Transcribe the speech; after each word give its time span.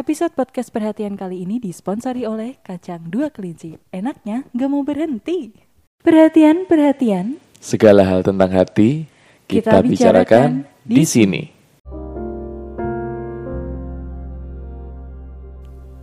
Episode 0.00 0.32
podcast 0.32 0.72
perhatian 0.72 1.12
kali 1.12 1.44
ini 1.44 1.60
disponsori 1.60 2.24
oleh 2.24 2.56
Kacang 2.64 3.12
Dua 3.12 3.28
Kelinci. 3.28 3.76
Enaknya 3.92 4.48
nggak 4.56 4.70
mau 4.72 4.80
berhenti. 4.80 5.52
Perhatian, 6.00 6.64
perhatian. 6.64 7.36
Segala 7.60 8.08
hal 8.08 8.24
tentang 8.24 8.48
hati 8.48 9.04
kita, 9.44 9.76
Kita 9.76 9.84
bicarakan 9.84 9.92
bicarakan 9.92 10.48
di 10.88 10.94
di 10.96 11.04
sini. 11.04 11.42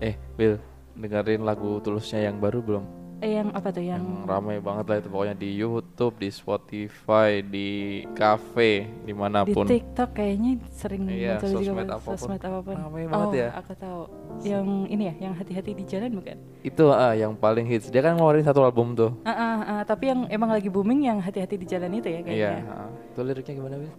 Eh, 0.05 0.13
Bill, 0.37 0.61
dengerin 0.93 1.41
lagu 1.41 1.81
tulusnya 1.81 2.21
yang 2.21 2.37
baru 2.37 2.61
belum? 2.61 3.06
Eh, 3.17 3.33
yang 3.33 3.49
apa 3.49 3.73
tuh 3.73 3.81
yang 3.81 3.97
Yang 3.97 4.29
ramai 4.29 4.61
banget 4.61 4.85
lah 4.85 4.97
itu 5.01 5.09
pokoknya 5.09 5.35
di 5.41 5.49
YouTube, 5.57 6.21
di 6.21 6.29
Spotify, 6.29 7.41
di 7.41 7.69
cafe, 8.13 8.85
di 9.01 9.09
di 9.09 9.13
mana 9.17 9.41
pun. 9.41 9.65
TikTok 9.65 10.13
kayaknya 10.13 10.61
sering 10.69 11.09
Iya, 11.09 11.41
muncul 11.41 11.49
juga 11.65 11.97
apa 11.97 11.97
pun. 11.97 12.13
sosmed 12.13 12.41
apa 12.45 12.59
pun. 12.61 12.75
Ramai 12.77 13.09
oh, 13.09 13.09
banget 13.09 13.33
ya. 13.33 13.49
aku 13.57 13.73
tahu. 13.73 14.01
Yang 14.45 14.67
ini 14.93 15.03
ya, 15.09 15.13
yang 15.17 15.33
hati-hati 15.33 15.71
di 15.73 15.83
jalan 15.89 16.13
bukan? 16.13 16.37
Itu 16.61 16.93
ah 16.93 17.17
yang 17.17 17.33
paling 17.33 17.65
hits. 17.65 17.89
Dia 17.89 18.05
kan 18.05 18.21
ngeluarin 18.21 18.45
satu 18.45 18.61
album 18.61 18.93
tuh. 18.93 19.17
Ah, 19.25 19.33
ah, 19.33 19.57
ah, 19.65 19.81
tapi 19.81 20.13
yang 20.13 20.29
emang 20.29 20.53
lagi 20.53 20.69
booming 20.69 21.09
yang 21.09 21.17
hati-hati 21.17 21.57
di 21.57 21.65
jalan 21.65 21.89
itu 21.97 22.13
ya 22.13 22.21
kayaknya. 22.21 22.61
Iya, 22.61 22.69
ah. 22.69 22.89
Itu 23.17 23.25
liriknya 23.25 23.53
gimana, 23.57 23.75
Bill? 23.81 23.93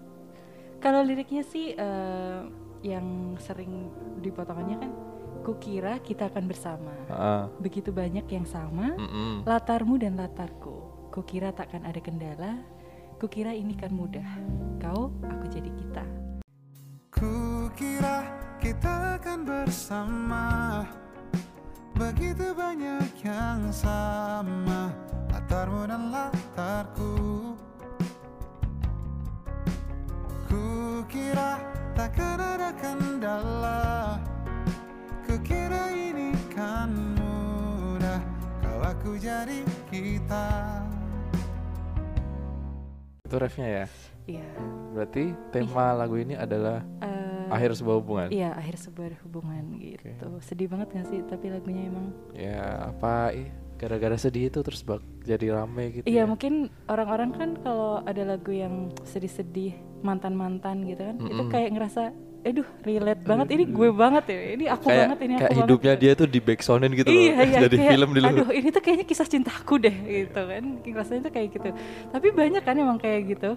Kalau 0.78 1.03
liriknya 1.03 1.42
sih 1.42 1.75
eh, 1.75 2.39
yang 2.87 3.34
sering 3.42 3.91
dipotongannya 4.23 4.78
kan 4.78 4.91
kukira 5.42 5.98
kita 6.02 6.28
akan 6.30 6.45
bersama. 6.48 6.95
Ah, 7.09 7.45
Begitu 7.59 7.91
banyak 7.95 8.27
yang 8.28 8.47
sama, 8.47 8.95
mm-mm. 8.95 9.47
latarmu 9.47 9.98
dan 9.98 10.19
latarku. 10.19 11.11
Kukira 11.14 11.51
takkan 11.51 11.83
ada 11.83 11.98
kendala, 11.98 12.62
kukira 13.19 13.51
ini 13.56 13.74
kan 13.74 13.91
mudah. 13.91 14.27
Kau, 14.78 15.11
aku 15.24 15.45
jadi 15.51 15.70
kita. 15.73 16.05
Kukira 17.09 18.23
kita 18.62 19.19
akan 19.19 19.38
bersama 19.42 20.47
Begitu 21.98 22.55
banyak 22.55 23.11
yang 23.27 23.75
sama 23.75 24.94
Latarmu 25.31 25.83
dan 25.86 26.14
latarku 26.14 27.14
Kukira 30.47 31.59
takkan 31.94 32.39
ada 32.39 32.70
kendala 32.78 34.19
Kukira 35.48 35.88
ini 35.96 36.28
kan 36.52 36.92
mudah 37.16 38.20
Kau 38.60 38.84
aku 38.84 39.16
jadi 39.16 39.64
kita 39.88 40.44
Itu 43.24 43.36
refnya 43.41 43.64
ya. 43.64 43.86
Iya. 44.28 44.44
Berarti 44.92 45.32
tema 45.48 45.96
lagu 45.96 46.20
ini 46.20 46.36
adalah 46.36 46.84
eh, 47.00 47.48
akhir 47.48 47.80
sebuah 47.80 47.96
hubungan. 47.96 48.28
Iya, 48.28 48.60
akhir 48.60 48.76
sebuah 48.76 49.24
hubungan 49.24 49.80
gitu. 49.80 50.36
Sedih 50.44 50.69
banget 50.69 50.92
gak 51.00 51.08
sih? 51.08 51.24
Tapi 51.24 51.48
lagunya 51.48 51.88
emang. 51.88 52.12
Ya 52.36 52.92
apa 52.92 53.32
ih, 53.32 53.48
gara-gara 53.80 54.20
sedih 54.20 54.52
itu 54.52 54.60
terus 54.60 54.84
bak 54.84 55.00
jadi 55.24 55.56
rame 55.56 55.96
gitu. 55.96 56.04
Iya, 56.04 56.24
ya. 56.24 56.28
mungkin 56.28 56.69
orang-orang 56.92 57.30
kan 57.32 57.50
kalau 57.64 58.04
ada 58.04 58.20
lagu 58.20 58.52
yang 58.52 58.92
sedih-sedih 59.00 59.80
mantan-mantan 60.04 60.84
gitu 60.84 61.08
kan, 61.08 61.16
itu 61.24 61.41
Mm-mm. 61.41 61.48
kayak 61.48 61.72
ngerasa, 61.72 62.12
aduh 62.48 62.64
relate 62.80 63.22
banget. 63.22 63.46
Ini 63.52 63.64
gue 63.68 63.88
banget 63.92 64.24
ya. 64.27 64.38
Ini 64.56 64.64
aku 64.72 64.84
kayak 64.88 65.00
banget. 65.04 65.18
Ini 65.18 65.32
aku 65.32 65.38
kayak 65.38 65.50
banget. 65.52 65.66
hidupnya 65.68 65.92
dia 65.94 66.12
tuh 66.16 66.27
di 66.27 66.41
backsoundin 66.41 66.92
gitu 66.92 67.08
loh. 67.08 67.20
iya, 67.20 67.34
iya, 67.44 67.58
jadi 67.68 67.77
kayak, 67.77 67.91
film 67.92 68.08
di 68.10 68.20
luar. 68.20 68.32
Aduh, 68.32 68.48
ini 68.50 68.68
tuh 68.68 68.80
kayaknya 68.80 69.04
kisah 69.04 69.28
cintaku 69.28 69.74
deh 69.77 69.92
gitu 69.92 70.41
kan. 70.41 70.64
Rasanya 70.80 71.20
tuh 71.22 71.32
kayak 71.32 71.48
gitu. 71.52 71.69
Tapi 72.08 72.26
banyak 72.32 72.62
kan 72.62 72.74
emang 72.74 72.96
kayak 72.96 73.20
gitu. 73.28 73.50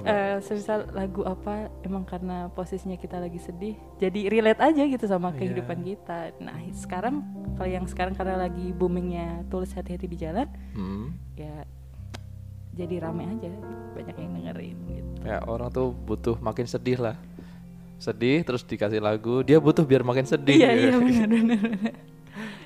Eh, 0.00 0.36
semisal 0.40 0.88
lagu 0.90 1.22
apa 1.22 1.68
emang 1.82 2.02
karena 2.02 2.48
posisinya 2.48 2.94
kita 2.94 3.18
lagi 3.18 3.36
sedih, 3.36 3.76
jadi 3.96 4.30
relate 4.30 4.62
aja 4.62 4.82
gitu 4.86 5.04
sama 5.04 5.28
Iya. 5.28 5.36
kehidupan 5.36 5.78
kita. 5.82 6.18
Nah, 6.38 6.54
sekarang 6.72 7.20
kalau 7.54 7.66
yang 7.66 7.84
sekarang 7.84 8.14
karena 8.14 8.38
lagi 8.38 8.70
boomingnya 8.70 9.44
tulis 9.46 9.68
hati-hati 9.70 10.06
di 10.06 10.16
jalan, 10.16 10.46
Hmm. 10.72 11.12
ya 11.34 11.66
jadi 12.72 13.02
rame 13.02 13.26
aja 13.26 13.50
banyak 13.90 14.16
yang 14.16 14.30
dengerin 14.32 14.76
gitu. 14.86 15.10
Ya 15.26 15.42
orang 15.42 15.68
tuh 15.68 15.90
butuh 15.90 16.38
makin 16.38 16.64
sedih 16.64 17.02
lah. 17.02 17.16
Sedih 17.98 18.40
terus 18.40 18.62
dikasih 18.62 18.98
lagu, 18.98 19.42
dia 19.42 19.58
butuh 19.58 19.82
biar 19.82 20.00
makin 20.00 20.22
sedih. 20.22 20.54
Iya 20.56 20.70
iya 20.72 20.90
benar 20.94 21.26
benar. 21.28 21.58
benar. 21.58 21.94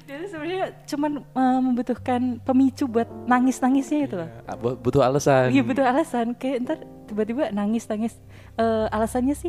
Jadi 0.03 0.25
sebenarnya 0.29 0.65
cuman 0.85 1.13
eh, 1.25 1.59
membutuhkan 1.63 2.21
pemicu 2.39 2.85
buat 2.85 3.09
nangis 3.25 3.57
nangisnya 3.57 4.01
itu 4.05 4.15
loh. 4.15 4.29
Bu- 4.61 4.77
butuh 4.77 5.01
alasan. 5.01 5.49
Iya 5.49 5.63
butuh 5.63 5.85
alasan 5.85 6.37
kayak 6.37 6.57
ntar 6.63 6.79
tiba-tiba 7.05 7.49
nangis 7.51 7.85
nangis 7.87 8.15
Eh, 8.53 8.87
alasannya 8.93 9.33
sih 9.33 9.49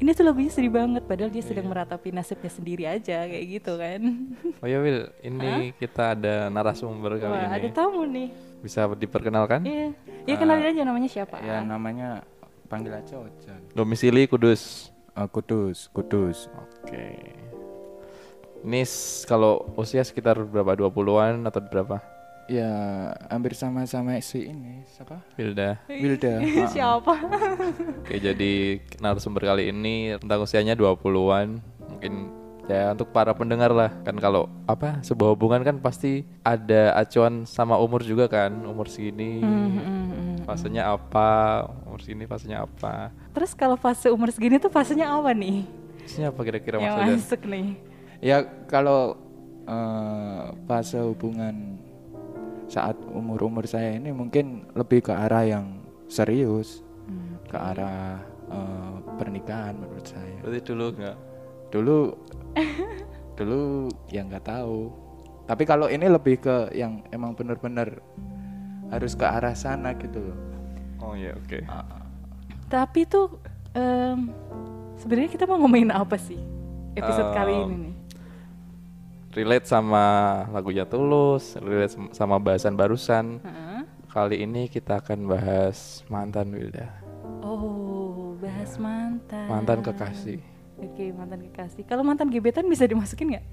ini 0.00 0.16
tuh 0.16 0.24
lagunya 0.24 0.48
sedih 0.48 0.72
banget 0.72 1.04
padahal 1.04 1.28
dia 1.28 1.44
sedang 1.44 1.68
meratapi 1.68 2.08
nasibnya 2.08 2.48
sendiri 2.48 2.88
aja 2.88 3.28
kayak 3.28 3.44
gitu 3.50 3.76
kan. 3.76 4.00
Oh 4.56 4.66
ya 4.66 4.80
Will, 4.80 5.12
ini 5.20 5.76
kita 5.76 6.16
ada 6.16 6.48
narasumber 6.48 7.20
kali 7.20 7.28
Wah 7.28 7.52
ada 7.52 7.60
ini. 7.60 7.68
tamu 7.70 8.08
nih. 8.08 8.32
Bisa 8.60 8.88
diperkenalkan? 8.90 9.60
Iya. 9.60 9.92
Ya 10.24 10.34
kenalin 10.36 10.72
aja 10.72 10.82
namanya 10.82 11.04
siapa? 11.04 11.36
Ya 11.40 11.60
namanya 11.60 12.24
panggil 12.64 12.96
aja 12.96 13.20
Ojan. 13.20 13.60
Domisili 13.72 14.24
Kudus. 14.24 14.88
Eh, 15.10 15.28
kudus, 15.28 15.90
Kudus. 15.90 16.46
Oke. 16.54 17.18
Ini 18.60 18.80
s- 18.84 19.24
kalau 19.24 19.64
usia 19.74 20.04
sekitar 20.04 20.36
berapa? 20.38 20.76
20-an 20.76 21.42
atau 21.44 21.60
berapa? 21.60 21.98
Ya 22.50 22.70
hampir 23.30 23.54
sama-sama 23.54 24.18
si 24.18 24.50
ini 24.50 24.82
siapa? 24.84 25.22
Wilda. 25.38 25.78
Wilda. 25.86 26.42
Ha. 26.42 26.66
siapa? 26.74 27.14
Oke, 28.02 28.18
jadi 28.18 28.52
narasumber 28.98 29.46
kali 29.46 29.70
ini 29.70 30.18
tentang 30.18 30.42
usianya 30.42 30.74
20-an. 30.74 31.62
Mungkin 31.88 32.12
ya 32.66 32.90
untuk 32.90 33.14
para 33.14 33.30
pendengar 33.32 33.70
lah. 33.70 33.94
Kan 34.02 34.18
kalau 34.18 34.50
apa 34.66 34.98
sebuah 35.00 35.38
hubungan 35.38 35.62
kan 35.62 35.76
pasti 35.78 36.26
ada 36.42 36.90
acuan 36.98 37.46
sama 37.46 37.78
umur 37.78 38.02
juga 38.02 38.26
kan. 38.26 38.50
Umur 38.66 38.90
segini 38.90 39.38
hmm, 39.40 39.70
hmm. 39.70 40.34
fasenya 40.42 40.90
apa, 40.90 41.64
umur 42.00 42.08
segini 42.08 42.24
fasenya 42.24 42.64
apa. 42.64 43.12
Terus 43.36 43.52
kalau 43.52 43.76
fase 43.76 44.08
umur 44.08 44.32
segini 44.32 44.56
tuh 44.56 44.72
fasenya 44.72 45.12
apa 45.12 45.36
nih? 45.36 45.68
Fasenya 46.00 46.32
apa 46.32 46.40
kira-kira 46.40 46.76
yang 46.80 46.96
maksudnya? 46.96 47.16
masuk 47.20 47.40
nih. 47.44 47.66
Ya 48.24 48.36
kalau 48.64 49.20
eh, 49.68 50.44
fase 50.64 50.96
hubungan 51.04 51.76
saat 52.72 52.96
umur-umur 53.12 53.68
saya 53.68 54.00
ini 54.00 54.16
mungkin 54.16 54.64
lebih 54.72 55.04
ke 55.04 55.12
arah 55.12 55.44
yang 55.44 55.84
serius, 56.08 56.80
Hmm. 57.04 57.36
ke 57.52 57.58
arah 57.58 58.22
eh, 58.48 58.94
pernikahan 59.20 59.76
menurut 59.76 60.06
saya. 60.08 60.40
Berarti 60.40 60.60
dulu 60.64 60.84
enggak? 60.96 61.16
Dulu 61.68 61.96
dulu 63.38 63.60
yang 64.08 64.32
nggak 64.32 64.48
tahu. 64.48 64.88
Tapi 65.44 65.68
kalau 65.68 65.90
ini 65.92 66.08
lebih 66.08 66.40
ke 66.40 66.72
yang 66.72 67.04
emang 67.12 67.36
bener-bener 67.36 68.00
harus 68.88 69.12
ke 69.12 69.26
arah 69.26 69.52
sana 69.52 69.92
gitu 69.98 70.16
loh. 70.16 70.38
Oh 71.00 71.16
iya, 71.16 71.32
oke. 71.32 71.58
Tapi 72.68 73.00
tuh 73.04 73.40
em, 73.72 74.30
sebenarnya 74.96 75.30
kita 75.32 75.44
mau 75.44 75.58
ngomongin 75.58 75.90
apa 75.90 76.14
sih 76.14 76.38
episode 76.92 77.32
kali 77.32 77.52
Em, 77.52 77.64
ini 77.66 77.76
nih? 77.88 77.94
Relate 79.30 79.66
sama 79.66 80.04
lagunya 80.50 80.82
Tulus, 80.84 81.54
relate 81.56 81.94
sama 82.10 82.36
bahasan 82.36 82.74
barusan. 82.74 83.38
Heeh. 83.40 83.80
Kali 84.10 84.42
ini 84.42 84.66
kita 84.66 84.98
akan 84.98 85.30
bahas 85.30 86.02
mantan 86.10 86.50
Wilda. 86.50 86.90
Oh, 87.40 88.34
bahas 88.42 88.74
mantan. 88.74 89.46
Mantan 89.46 89.86
kekasih. 89.86 90.42
Oke, 90.82 91.14
mantan 91.14 91.46
kekasih. 91.46 91.86
Kalau 91.86 92.02
mantan 92.02 92.26
gebetan 92.26 92.66
bisa 92.66 92.90
dimasukin 92.90 93.38
nggak? 93.38 93.46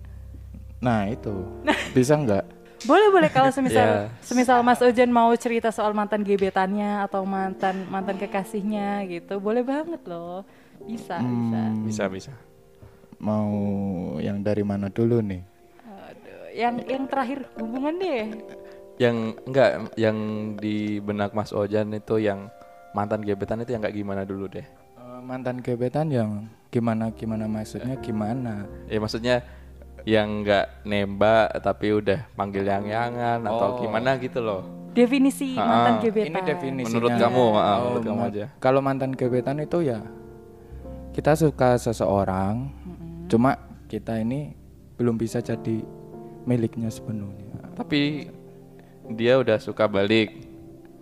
Nah 0.82 1.06
itu 1.10 1.46
bisa 1.98 2.18
nggak? 2.18 2.57
Boleh 2.86 3.10
boleh 3.10 3.30
kalau 3.32 3.50
semisal 3.50 3.88
Ya. 4.06 4.14
semisal 4.22 4.62
Mas 4.62 4.78
Ojan 4.80 5.10
mau 5.10 5.34
cerita 5.34 5.74
soal 5.74 5.98
mantan 5.98 6.22
gebetannya 6.22 7.02
atau 7.02 7.26
mantan 7.26 7.90
mantan 7.90 8.20
kekasihnya 8.20 9.08
gitu, 9.08 9.42
boleh 9.42 9.66
banget 9.66 10.04
loh. 10.06 10.46
Bisa, 10.78 11.18
bisa. 11.18 11.58
Hmm, 11.58 11.82
Bisa, 11.82 12.04
bisa. 12.06 12.34
mau 13.18 13.50
yang 14.22 14.46
dari 14.46 14.62
mana 14.62 14.94
dulu 14.94 15.26
nih? 15.26 15.42
Aduh, 15.82 16.54
yang 16.54 16.78
yang 16.86 17.10
terakhir 17.10 17.50
hubungan 17.58 17.98
deh. 17.98 18.30
Yang 18.98 19.18
enggak 19.46 19.70
yang 19.98 20.18
di 20.54 21.02
benak 21.02 21.34
Mas 21.34 21.50
Ojan 21.50 21.90
itu 21.92 22.22
yang 22.22 22.54
mantan 22.94 23.26
gebetan 23.26 23.62
itu 23.62 23.74
yang 23.74 23.82
kayak 23.82 23.98
gimana 23.98 24.22
dulu 24.22 24.46
deh. 24.46 24.62
Eh, 24.62 25.20
mantan 25.26 25.66
gebetan 25.66 26.14
yang 26.14 26.46
gimana 26.70 27.10
gimana 27.10 27.50
maksudnya 27.50 27.98
gimana? 27.98 28.70
Ya 28.86 29.02
maksudnya 29.02 29.42
yang 30.08 30.40
enggak 30.40 30.72
nembak 30.88 31.52
tapi 31.60 31.92
udah 31.92 32.32
panggil 32.32 32.64
yang-yangan 32.64 33.44
atau 33.44 33.76
Oh. 33.76 33.78
gimana 33.78 34.16
gitu 34.16 34.40
loh. 34.40 34.64
Definisi 34.96 35.54
Ah, 35.54 35.68
mantan 35.84 35.94
gebetan. 36.02 36.32
Ini 36.32 36.40
definisinya. 36.42 36.88
Menurut 36.90 37.12
kamu, 37.14 37.44
ah, 37.54 37.60
Oh, 37.60 37.78
menurut 37.92 38.04
kamu 38.08 38.22
aja. 38.32 38.46
Kalau 38.58 38.80
mantan 38.80 39.12
gebetan 39.12 39.60
itu 39.60 39.84
ya 39.84 40.00
kita 41.12 41.36
suka 41.36 41.76
seseorang, 41.76 42.72
cuma 43.28 43.60
kita 43.86 44.16
ini 44.18 44.56
belum 44.96 45.20
bisa 45.20 45.38
jadi 45.38 45.84
miliknya 46.44 46.88
sepenuhnya. 46.88 47.76
Tapi 47.76 48.32
dia 49.12 49.38
udah 49.38 49.60
suka 49.60 49.86
balik. 49.86 50.48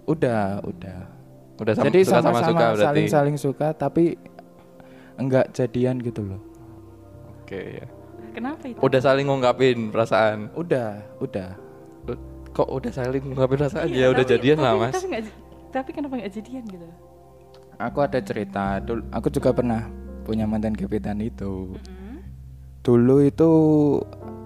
Udah, 0.06 0.60
udah. 0.62 1.00
Udah 1.56 1.74
sama, 1.74 1.86
jadi 1.88 2.00
suka 2.04 2.12
sama 2.12 2.24
sama-sama 2.34 2.50
suka 2.52 2.66
berarti. 2.68 2.84
saling-saling 2.90 3.38
suka 3.38 3.68
tapi 3.72 4.18
enggak 5.16 5.54
jadian 5.54 6.02
gitu 6.02 6.26
loh. 6.26 6.42
Oke 7.40 7.80
ya. 7.80 7.88
Kenapa 8.36 8.64
itu? 8.68 8.80
Udah 8.84 9.00
saling 9.00 9.26
ngungkapin 9.32 9.96
perasaan. 9.96 10.52
Udah, 10.52 11.00
udah. 11.24 11.56
Kok 12.52 12.68
udah 12.68 12.92
saling 12.92 13.24
ngungkapin 13.24 13.58
perasaan? 13.64 13.88
Iya, 13.88 13.96
ya 13.96 14.08
udah 14.12 14.24
tapi- 14.24 14.34
jadian 14.36 14.58
lah 14.60 14.74
tapi- 14.76 14.84
mas. 14.84 14.94
Tapi, 14.94 15.08
nggak- 15.08 15.36
tapi 15.72 15.90
kenapa 15.96 16.14
nggak 16.20 16.34
jadian 16.36 16.64
gitu? 16.68 16.88
Aku 17.80 17.98
ada 18.04 18.20
cerita. 18.20 18.66
Dulu 18.84 19.02
aku 19.12 19.28
juga 19.32 19.50
pernah 19.52 19.88
punya 20.24 20.44
mantan 20.44 20.76
gebetan 20.76 21.20
itu. 21.20 21.76
Dulu 22.84 23.16
itu 23.24 23.52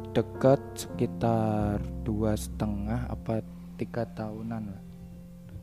dekat 0.10 0.62
sekitar 0.74 1.78
dua 2.02 2.34
setengah 2.34 3.06
apa 3.10 3.42
tiga 3.78 4.06
tahunan 4.06 4.64
lah. 4.74 4.82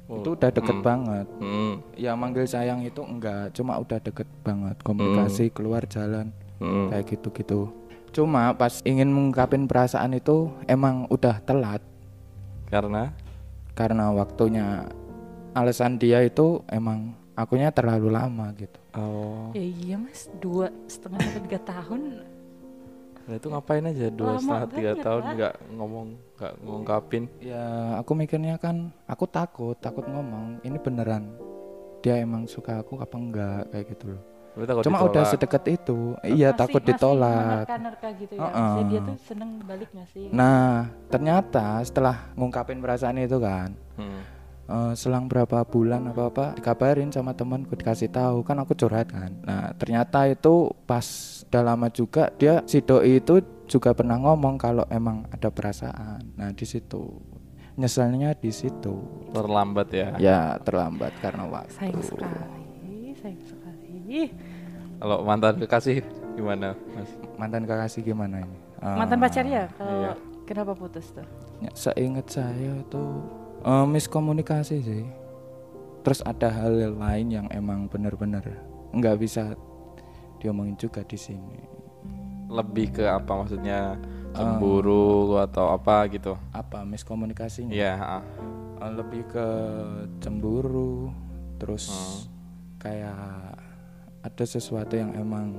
Oh, 0.07 0.23
Itu 0.23 0.39
udah 0.39 0.51
deket 0.55 0.77
hmm. 0.79 0.87
banget. 0.87 1.27
Hmm, 1.43 1.83
Ya 1.99 2.15
manggil 2.15 2.47
sayang 2.47 2.79
itu 2.87 3.03
enggak, 3.03 3.51
cuma 3.59 3.75
udah 3.75 3.99
deket 3.99 4.31
banget. 4.47 4.79
Komunikasi 4.87 5.51
keluar 5.51 5.83
jalan 5.91 6.31
hmm. 6.63 6.95
kayak 6.95 7.05
gitu-gitu. 7.11 7.75
Cuma 8.17 8.57
pas 8.57 8.81
ingin 8.89 9.13
mengungkapin 9.13 9.69
perasaan 9.69 10.17
itu 10.17 10.49
emang 10.65 11.05
udah 11.13 11.37
telat 11.45 11.85
Karena 12.73 13.13
karena 13.77 14.09
waktunya 14.09 14.89
alasan 15.53 16.01
dia 16.01 16.25
itu 16.25 16.65
emang 16.73 17.13
akunya 17.37 17.69
terlalu 17.69 18.09
lama 18.09 18.57
gitu. 18.57 18.81
oh, 18.97 19.53
Ya 19.53 19.61
iya 19.61 20.01
mas, 20.01 20.33
dua 20.41 20.73
setengah 20.89 21.21
sampai 21.21 21.43
tiga 21.45 21.61
tahun. 21.61 22.03
nah 23.27 23.35
itu 23.35 23.51
ngapain 23.51 23.85
aja 23.85 24.07
dua 24.09 24.39
Lama 24.39 24.41
setengah 24.41 24.69
tiga 24.73 24.93
banget, 24.95 25.05
tahun 25.05 25.23
nggak 25.37 25.55
ngomong 25.77 26.07
nggak 26.41 26.53
ngungkapin. 26.65 27.23
Ya 27.45 27.65
aku 28.01 28.11
mikirnya 28.17 28.57
kan 28.57 28.97
aku 29.05 29.29
takut, 29.29 29.77
takut 29.77 30.09
ngomong 30.09 30.65
ini 30.65 30.81
beneran 30.81 31.37
dia 32.01 32.17
emang 32.23 32.49
suka 32.49 32.81
aku 32.81 32.97
apa 32.97 33.17
enggak 33.19 33.63
kayak 33.75 33.87
gitu 33.93 34.17
loh. 34.17 34.23
Cuma 34.57 34.99
udah 35.05 35.23
ditolak. 35.23 35.31
sedekat 35.31 35.65
itu. 35.69 35.99
Iya 36.23 36.49
Masih- 36.51 36.59
takut 36.59 36.81
masih 36.81 36.89
ditolak. 36.91 37.65
gitu 38.17 38.33
ya. 38.33 38.41
Heeh. 38.41 38.55
Maksudnya 38.57 38.85
dia 38.89 39.01
tuh 39.03 39.17
seneng 39.21 39.51
balik 39.61 39.89
gak 39.93 40.09
sih? 40.09 40.25
Nah, 40.33 40.69
ternyata 41.07 41.67
setelah 41.83 42.17
ngungkapin 42.33 42.81
perasaan 42.81 43.19
itu 43.19 43.37
kan, 43.37 43.77
Hmm. 43.95 44.21
eh, 44.67 44.93
selang 44.95 45.27
berapa 45.27 45.61
bulan 45.63 46.09
apa 46.09 46.23
apa 46.27 46.45
dikabarin 46.55 47.09
sama 47.09 47.31
temanku 47.31 47.75
dikasih 47.75 48.09
tahu 48.09 48.41
kan 48.43 48.57
aku 48.57 48.73
curhat 48.73 49.07
kan. 49.07 49.31
Nah, 49.41 49.71
ternyata 49.75 50.25
itu 50.25 50.73
pas 50.83 51.05
udah 51.47 51.63
lama 51.63 51.87
juga 51.89 52.33
dia 52.33 52.65
si 52.65 52.81
doi 52.81 53.21
itu 53.21 53.39
juga 53.67 53.93
pernah 53.93 54.17
ngomong 54.17 54.57
kalau 54.57 54.89
emang 54.89 55.29
ada 55.29 55.47
perasaan. 55.47 56.33
Nah, 56.33 56.51
di 56.51 56.65
situ 56.65 57.13
nyeselnya 57.75 58.33
di 58.33 58.49
situ. 58.49 59.05
Terlambat 59.31 59.93
ya. 59.93 60.09
Ya, 60.17 60.41
terlambat 60.59 61.13
karena 61.21 61.45
waktu. 61.45 61.77
Sayang 61.77 62.01
sekali, 62.01 63.13
sayang 63.15 63.45
sekali. 63.45 64.33
Kalau 64.97 65.21
mantan 65.23 65.61
kekasih 65.61 66.01
gimana 66.35 66.73
mas? 66.97 67.11
Mantan 67.37 67.69
kekasih 67.69 68.01
gimana 68.01 68.41
ini? 68.41 68.57
Eh, 68.81 68.97
Mantan 68.97 69.19
pacar 69.21 69.45
ya? 69.45 69.69
Kalau 69.77 69.93
iya. 69.93 70.13
kenapa 70.49 70.73
putus 70.73 71.13
tuh? 71.13 71.25
Ya, 71.61 71.73
seingat 71.73 72.29
saya 72.29 72.73
itu 72.81 73.03
eh, 73.65 73.87
miskomunikasi 73.87 74.77
sih. 74.81 75.05
Terus 76.01 76.23
ada 76.23 76.49
hal 76.49 76.97
lain 76.97 77.27
yang 77.29 77.47
emang 77.51 77.91
benar-benar 77.91 78.45
nggak 78.95 79.17
bisa 79.21 79.53
diomongin 80.39 80.79
juga 80.79 81.03
di 81.05 81.19
sini. 81.19 81.61
Lebih 82.47 83.03
ke 83.03 83.05
apa 83.05 83.33
maksudnya 83.43 83.99
cemburu 84.33 85.35
atau 85.41 85.73
apa 85.73 86.07
gitu? 86.13 86.37
Apa 86.53 86.85
miskomunikasinya? 86.87 87.73
Iya. 87.75 87.95
ah. 87.97 88.25
Eh, 88.77 88.93
lebih 88.93 89.25
ke 89.33 89.47
cemburu, 90.21 91.09
terus 91.57 91.89
Hmm. 91.89 92.21
kayak 92.77 93.57
ada 94.27 94.45
sesuatu 94.45 94.99
yang 94.99 95.15
emang 95.15 95.55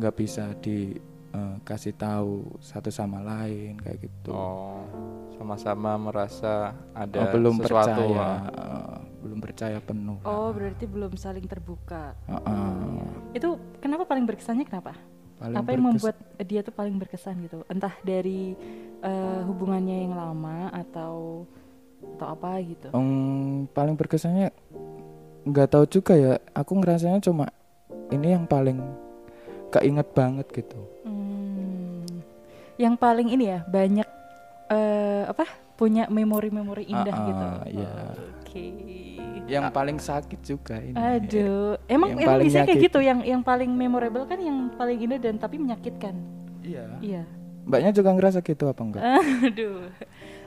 nggak 0.00 0.14
bisa 0.16 0.56
dikasih 0.56 1.92
tahu 1.94 2.56
satu 2.58 2.88
sama 2.88 3.20
lain 3.20 3.76
kayak 3.76 4.08
gitu. 4.08 4.32
Oh, 4.32 4.80
sama-sama 5.36 6.00
merasa 6.00 6.72
ada 6.96 7.28
Oh, 7.28 7.32
belum 7.36 7.60
sesuatu. 7.60 8.00
percaya, 8.00 8.24
ah. 8.24 8.38
eh, 8.48 8.96
belum 9.20 9.38
percaya 9.38 9.78
penuh. 9.78 10.18
Oh 10.24 10.48
berarti 10.50 10.88
belum 10.88 11.12
saling 11.14 11.44
terbuka. 11.44 12.16
Heeh. 12.24 13.36
Itu 13.36 13.48
kenapa 13.78 14.08
paling 14.08 14.24
berkesannya 14.24 14.64
kenapa? 14.64 14.96
Paling 15.38 15.54
apa 15.54 15.68
yang 15.70 15.82
berkes- 15.84 15.94
membuat 16.02 16.16
dia 16.42 16.60
tuh 16.64 16.74
paling 16.74 16.96
berkesan 16.96 17.34
gitu? 17.44 17.62
Entah 17.68 17.92
dari 18.00 18.56
eh, 18.98 19.40
hubungannya 19.44 20.08
yang 20.08 20.14
lama 20.16 20.72
atau 20.72 21.44
atau 22.16 22.26
apa 22.30 22.58
gitu? 22.62 22.88
Em, 22.94 23.66
paling 23.68 23.94
berkesannya 23.94 24.50
nggak 25.44 25.68
tahu 25.70 25.84
juga 25.86 26.14
ya. 26.14 26.32
Aku 26.54 26.78
ngerasanya 26.78 27.20
cuma 27.20 27.50
ini 28.08 28.26
yang 28.32 28.44
paling 28.44 28.78
keinget 29.68 30.08
banget 30.16 30.46
gitu. 30.50 30.80
Hmm, 31.04 32.04
yang 32.80 32.96
paling 32.96 33.28
ini 33.28 33.52
ya 33.52 33.60
banyak 33.68 34.08
eh, 34.68 35.24
apa? 35.28 35.44
Punya 35.78 36.10
memori-memori 36.10 36.90
indah 36.90 37.14
Ah, 37.14 37.22
ah, 37.22 37.28
gitu. 37.30 37.46
iya. 37.78 37.92
Oke. 38.42 38.64
Yang 39.46 39.64
paling 39.70 39.98
sakit 40.02 40.40
juga 40.42 40.76
ini. 40.82 40.98
Aduh, 40.98 41.78
emang 41.86 42.18
Yang 42.18 42.26
emang 42.26 42.38
biasanya 42.42 42.66
kayak 42.66 42.84
gitu 42.90 42.98
yang 42.98 43.20
yang 43.22 43.42
paling 43.46 43.70
memorable 43.70 44.26
kan 44.26 44.42
yang 44.42 44.74
paling 44.74 44.98
indah 44.98 45.22
dan 45.22 45.38
tapi 45.38 45.56
menyakitkan. 45.56 46.18
Iya. 46.66 46.98
Iya. 46.98 47.22
Mbaknya 47.68 47.92
juga 47.94 48.10
ngerasa 48.16 48.40
gitu 48.42 48.64
apa 48.66 48.80
enggak? 48.82 49.02
Aduh. 49.44 49.86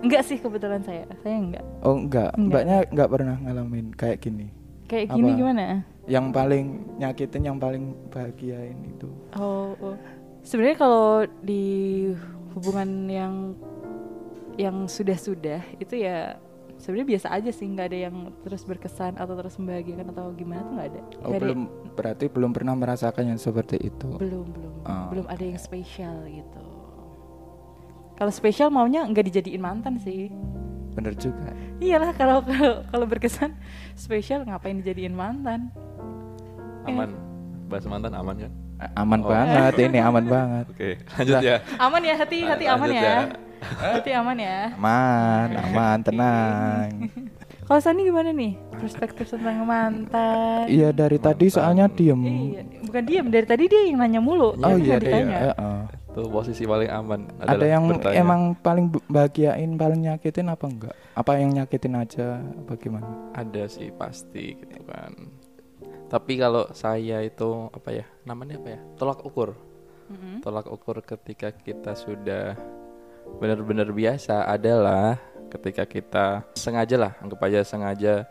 Enggak 0.03 0.21
sih 0.25 0.41
kebetulan 0.41 0.81
saya. 0.83 1.05
Saya 1.23 1.37
enggak. 1.37 1.65
Oh 1.79 1.95
enggak. 1.95 2.33
Enggak. 2.35 2.49
Mbaknya 2.51 2.77
enggak 2.91 3.09
pernah 3.13 3.35
ngalamin 3.39 3.87
kayak 3.95 4.17
gini. 4.19 4.47
Kayak 4.91 5.07
gini 5.15 5.29
Apa? 5.31 5.39
gimana? 5.39 5.65
Yang 6.03 6.25
paling 6.35 6.65
nyakitin, 6.99 7.43
yang 7.47 7.57
paling 7.57 7.95
bahagiain 8.11 8.75
itu. 8.83 9.07
Oh, 9.39 9.71
oh. 9.79 9.95
sebenarnya 10.43 10.77
kalau 10.83 11.23
di 11.39 11.63
hubungan 12.51 13.07
yang 13.07 13.33
yang 14.59 14.83
sudah-sudah 14.83 15.63
itu 15.79 16.03
ya 16.03 16.35
sebenarnya 16.75 17.07
biasa 17.15 17.27
aja 17.31 17.51
sih 17.55 17.63
nggak 17.71 17.87
ada 17.87 17.99
yang 18.11 18.15
terus 18.43 18.67
berkesan 18.67 19.15
atau 19.15 19.37
terus 19.37 19.55
membahagiakan 19.55 20.11
atau 20.11 20.33
gimana 20.35 20.61
tuh 20.67 20.73
nggak 20.75 20.89
ada. 20.91 21.01
Oh, 21.23 21.31
ada- 21.31 21.39
belum 21.39 21.59
berarti 21.95 22.25
belum 22.27 22.51
pernah 22.51 22.75
merasakan 22.75 23.31
yang 23.31 23.39
seperti 23.39 23.79
itu. 23.79 24.09
belum 24.19 24.47
belum 24.51 24.73
Oh, 24.81 25.07
belum 25.13 25.25
ada 25.29 25.43
yang 25.45 25.61
spesial 25.61 26.25
gitu. 26.27 26.63
Kalau 28.17 28.33
spesial 28.33 28.73
maunya 28.73 29.05
nggak 29.05 29.29
dijadiin 29.29 29.61
mantan 29.61 30.01
sih. 30.01 30.33
Bener 30.91 31.13
juga. 31.15 31.49
Iyalah 31.79 32.11
kalau 32.13 32.43
kalau 32.43 32.83
kalau 32.85 33.05
berkesan 33.05 33.55
spesial 33.93 34.43
ngapain 34.43 34.77
dijadiin 34.77 35.11
mantan? 35.11 35.71
Aman. 36.83 37.09
Bahas 37.67 37.85
mantan 37.85 38.11
aman 38.11 38.35
kan? 38.37 38.51
Aman 38.97 39.21
Oh. 39.21 39.29
banget 39.29 39.73
ini, 39.79 39.99
aman 40.09 40.25
banget. 40.25 40.65
Oke, 40.67 40.89
lanjut 41.13 41.37
ya. 41.39 41.57
Aman 41.77 42.01
ya 42.01 42.13
hati 42.15 42.37
hati 42.43 42.65
aman 42.65 42.87
Lanjut 42.89 42.97
ya. 42.99 43.17
Hati 43.77 44.11
aman 44.11 44.37
ya. 44.37 44.57
Aman, 44.73 45.47
aman, 45.55 45.97
tenang. 46.01 46.89
Kalau 47.69 47.79
Sani 47.79 48.03
gimana 48.03 48.35
nih 48.35 48.57
perspektif 48.75 49.31
tentang 49.31 49.63
mantan? 49.63 50.67
Iya 50.67 50.91
dari 50.91 51.15
tadi 51.15 51.47
soalnya 51.47 51.87
diem. 51.87 52.19
Iya, 52.19 52.61
bukan 52.83 53.03
diam 53.05 53.27
dari 53.31 53.45
tadi 53.47 53.63
dia 53.65 53.87
yang 53.87 54.01
nanya 54.01 54.19
mulu. 54.19 54.57
Oh 54.57 54.75
Dia 54.75 54.75
iya 54.75 54.95
deh. 54.97 55.07
ditanya. 55.07 55.37
heeh. 55.47 55.79
Tuh 56.11 56.27
posisi 56.27 56.67
paling 56.67 56.91
aman 56.91 57.23
Ada 57.39 57.63
yang 57.63 57.87
bertanya. 57.87 58.19
emang 58.19 58.41
paling 58.59 58.91
bahagiain, 59.07 59.79
paling 59.79 60.11
nyakitin 60.11 60.51
apa 60.51 60.65
enggak? 60.67 60.95
Apa 61.15 61.39
yang 61.39 61.55
nyakitin 61.55 61.95
aja? 61.95 62.43
Bagaimana? 62.67 63.07
ada 63.31 63.63
sih 63.71 63.95
pasti 63.95 64.59
gitu 64.59 64.79
kan. 64.83 65.15
Tapi 66.11 66.35
kalau 66.35 66.67
saya 66.75 67.23
itu 67.23 67.71
apa 67.71 67.95
ya? 67.95 68.05
Namanya 68.27 68.59
apa 68.59 68.75
ya? 68.75 68.79
Tolak 68.99 69.23
ukur. 69.23 69.55
Mm-mm. 70.11 70.43
Tolak 70.43 70.67
ukur 70.67 70.99
ketika 70.99 71.55
kita 71.55 71.95
sudah 71.95 72.59
benar-benar 73.39 73.87
biasa 73.95 74.43
adalah 74.43 75.15
ketika 75.47 75.87
kita 75.87 76.43
sengaja 76.59 76.99
lah, 76.99 77.11
anggap 77.23 77.39
aja 77.47 77.63
sengaja 77.63 78.27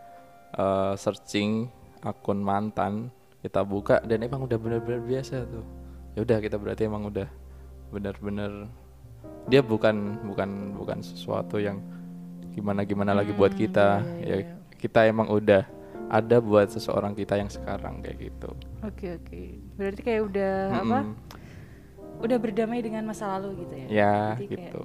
eh, 0.53 0.93
searching 1.01 1.73
akun 2.05 2.45
mantan 2.45 3.09
kita 3.41 3.65
buka 3.65 4.05
dan 4.05 4.21
emang 4.21 4.45
udah 4.45 4.61
benar-benar 4.61 5.01
biasa 5.01 5.49
tuh. 5.49 5.65
Ya 6.13 6.21
udah 6.21 6.39
kita 6.45 6.61
berarti 6.61 6.85
emang 6.85 7.09
udah 7.09 7.40
benar-benar 7.91 8.71
dia 9.47 9.61
bukan 9.61 9.97
bukan 10.25 10.51
bukan 10.75 10.99
sesuatu 11.01 11.59
yang 11.59 11.83
gimana 12.51 12.83
gimana 12.83 13.13
lagi 13.13 13.31
buat 13.31 13.51
Hmm, 13.51 13.61
kita 13.61 13.89
iya, 14.21 14.25
iya, 14.25 14.37
ya 14.43 14.55
kita 14.77 15.01
emang 15.05 15.29
udah 15.29 15.63
ada 16.09 16.37
buat 16.39 16.67
seseorang 16.67 17.13
kita 17.13 17.37
yang 17.37 17.47
sekarang 17.47 18.01
kayak 18.01 18.19
gitu 18.21 18.51
Oke 18.81 19.15
oke. 19.15 19.43
Berarti 19.77 20.01
kayak 20.01 20.23
udah 20.25 20.55
apa? 20.73 20.99
Mm-mm. 21.05 21.15
Udah 22.21 22.37
berdamai 22.37 22.81
dengan 22.81 23.05
masa 23.05 23.31
lalu 23.33 23.63
gitu 23.63 23.75
ya? 23.77 23.87
ya 23.89 24.15
Jadi 24.35 24.45
kayak 24.47 24.51
gitu 24.51 24.81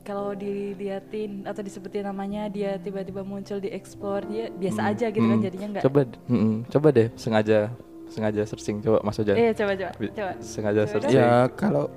Kalau 0.00 0.32
diliatin 0.32 1.42
atau 1.42 1.60
disebutin 1.60 2.04
namanya 2.04 2.46
dia 2.46 2.76
tiba-tiba 2.76 3.20
muncul 3.20 3.56
di 3.56 3.68
explore 3.68 4.22
dia 4.24 4.52
biasa 4.52 4.80
Mm, 4.80 4.90
aja 4.90 5.06
gitu 5.08 5.24
kan 5.24 5.34
mm. 5.34 5.42
jadinya 5.42 5.66
nggak. 5.72 5.82
coba 5.82 6.00
mm-mm, 6.26 6.54
coba 6.68 6.88
deh 6.90 7.08
sengaja 7.14 7.58
sengaja 8.06 8.42
searching 8.44 8.78
coba 8.78 9.00
mas 9.00 9.16
Ojan 9.16 9.34
Eh 9.34 9.50
coba 9.50 9.72
coba 9.72 9.92
coba. 10.12 10.32
sengaja 10.38 10.82
Coba 10.82 10.92
searching 10.92 11.16
Ya 11.16 11.30
kalau 11.50 11.88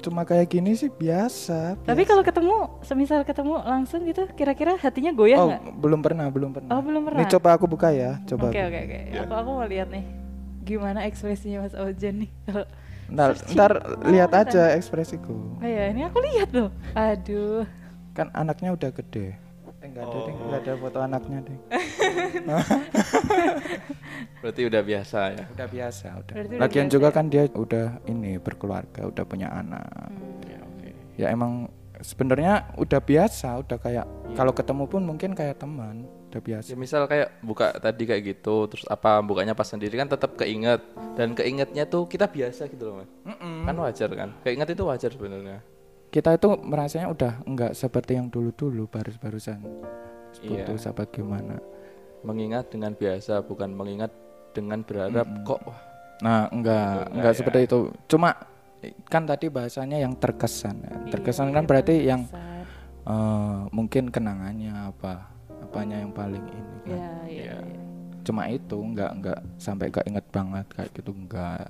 cuma 0.00 0.24
kayak 0.24 0.48
gini 0.48 0.72
sih 0.74 0.88
biasa. 0.88 1.76
Tapi 1.84 2.02
kalau 2.08 2.24
ketemu, 2.24 2.80
semisal 2.80 3.22
ketemu 3.22 3.60
langsung 3.62 4.02
gitu, 4.08 4.24
kira-kira 4.32 4.74
hatinya 4.80 5.12
goyah 5.12 5.38
Oh 5.38 5.46
nggak? 5.52 5.62
belum 5.76 6.00
pernah, 6.00 6.26
belum 6.32 6.50
pernah. 6.56 6.70
Oh, 6.74 6.82
belum 6.82 7.02
pernah? 7.06 7.28
coba 7.28 7.48
aku 7.54 7.68
buka 7.68 7.92
ya, 7.92 8.18
coba. 8.24 8.48
Oke 8.48 8.58
oke 8.58 8.78
oke. 8.80 8.98
Ya. 9.12 9.22
Aku 9.28 9.32
aku 9.36 9.50
mau 9.60 9.66
lihat 9.68 9.92
nih 9.92 10.04
gimana 10.64 11.08
ekspresinya 11.08 11.64
Mas 11.64 11.74
Ojan 11.74 12.24
nih 12.26 12.30
kalau 12.46 12.64
ntar, 13.10 13.30
ntar 13.50 13.72
lihat 14.06 14.30
aja 14.30 14.76
ekspresiku 14.76 15.58
Oh 15.58 15.66
ya, 15.66 15.90
ini 15.90 16.06
aku 16.06 16.18
lihat 16.22 16.54
loh. 16.54 16.70
Aduh. 16.94 17.66
kan 18.10 18.26
anaknya 18.34 18.74
udah 18.74 18.90
gede 18.90 19.38
enggak 19.90 20.04
ada 20.04 20.18
deh 20.18 20.34
enggak 20.36 20.60
ada 20.60 20.72
foto 20.76 20.98
anaknya 21.00 21.38
deh 21.42 21.58
Berarti 24.40 24.60
udah 24.64 24.82
biasa 24.82 25.18
ya. 25.30 25.44
udah 25.50 25.66
biasa 25.68 26.06
udah 26.16 26.34
Berarti 26.34 26.54
lagian 26.56 26.86
juga 26.88 27.06
ya? 27.06 27.12
kan 27.12 27.24
dia 27.26 27.42
udah 27.46 27.86
ini 28.06 28.30
berkeluarga 28.36 29.00
udah 29.04 29.24
punya 29.24 29.48
anak 29.48 29.84
Hmm. 30.10 30.42
Ya, 30.44 30.58
oke. 30.62 30.88
ya 31.16 31.26
emang 31.28 31.66
sebenarnya 31.98 32.66
udah 32.76 32.98
biasa 32.98 33.58
udah 33.58 33.76
kayak 33.76 34.04
Iya. 34.06 34.34
kalau 34.34 34.50
ketemu 34.50 34.82
pun 34.86 35.00
mungkin 35.02 35.30
kayak 35.32 35.56
teman 35.56 36.02
udah 36.26 36.40
biasa 36.40 36.66
Ya 36.66 36.74
misal 36.74 37.04
kayak 37.04 37.26
buka 37.40 37.70
tadi 37.74 38.02
kayak 38.04 38.22
gitu, 38.24 38.64
terus 38.66 38.82
apa 38.86 39.18
bukanya 39.20 39.50
pas 39.50 39.66
sendiri 39.66 39.94
kan 39.94 40.06
tetap 40.06 40.34
keinget 40.34 40.78
dan 41.12 41.32
keingetnya 41.32 41.84
tuh 41.84 42.06
kita 42.06 42.24
biasa 42.24 42.66
gitu 42.66 42.80
loh 42.84 42.94
mas. 42.96 43.08
Kan 43.36 43.74
wajar 43.76 44.08
kan. 44.10 44.28
Keinget 44.40 44.66
itu 44.70 44.80
wajar 44.80 45.10
sebenarnya. 45.10 45.58
Kita 46.10 46.34
itu 46.34 46.48
merasanya 46.60 47.08
udah 47.08 47.32
enggak 47.42 47.72
seperti 47.72 48.14
yang 48.14 48.26
dulu-dulu 48.26 48.86
baru-barusan 48.86 49.62
Iya. 50.38 50.62
putus 50.62 50.86
apa 50.86 51.06
gimana 51.06 51.58
Mengingat 52.20 52.68
dengan 52.68 52.92
biasa 52.92 53.42
bukan 53.42 53.70
mengingat 53.70 54.12
dengan 54.50 54.82
berharap 54.82 55.26
kok 55.42 55.58
wah 55.60 55.80
nah 56.20 56.46
enggak 56.48 57.08
Enggak 57.08 57.10
enggak 57.10 57.32
ya. 57.32 57.36
seperti 57.36 57.58
itu 57.64 57.78
cuma 58.06 58.30
kan 59.04 59.22
tadi 59.24 59.46
bahasanya 59.46 59.98
yang 59.98 60.14
terkesan 60.14 60.76
ya. 60.80 60.92
terkesan 61.10 61.50
kan 61.50 61.64
berarti 61.64 62.00
yang 62.00 62.24
Besar. 62.24 62.64
eh, 63.06 63.58
mungkin 63.70 64.08
kenangannya 64.08 64.72
apa 64.86 65.26
apanya 65.60 65.98
yang 65.98 66.12
paling 66.12 66.44
ini 66.44 66.76
kan 66.84 66.90
Ya, 66.90 66.96
ya, 66.96 67.12
Iya. 67.26 67.56
ya. 67.56 67.58
cuma 68.20 68.42
itu 68.46 68.76
enggak 68.76 69.10
enggak 69.12 69.38
sampai 69.56 69.88
keinget 69.88 70.26
banget 70.28 70.66
kayak 70.70 70.90
gitu 70.92 71.10
enggak 71.10 71.64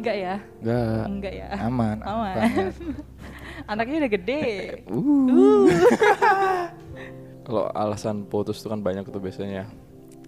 Enggak 0.00 0.16
ya? 0.16 0.36
enggak 0.64 1.04
Enggak 1.12 1.34
ya. 1.36 1.48
aman 1.60 1.96
Aman. 2.00 2.36
Anaknya 3.70 3.96
udah 4.00 4.12
gede. 4.16 4.44
Uh. 4.88 5.68
kalau 7.46 7.68
alasan 7.76 8.24
putus 8.24 8.64
itu 8.64 8.72
kan 8.72 8.80
banyak 8.80 9.04
tuh 9.12 9.20
biasanya. 9.20 9.68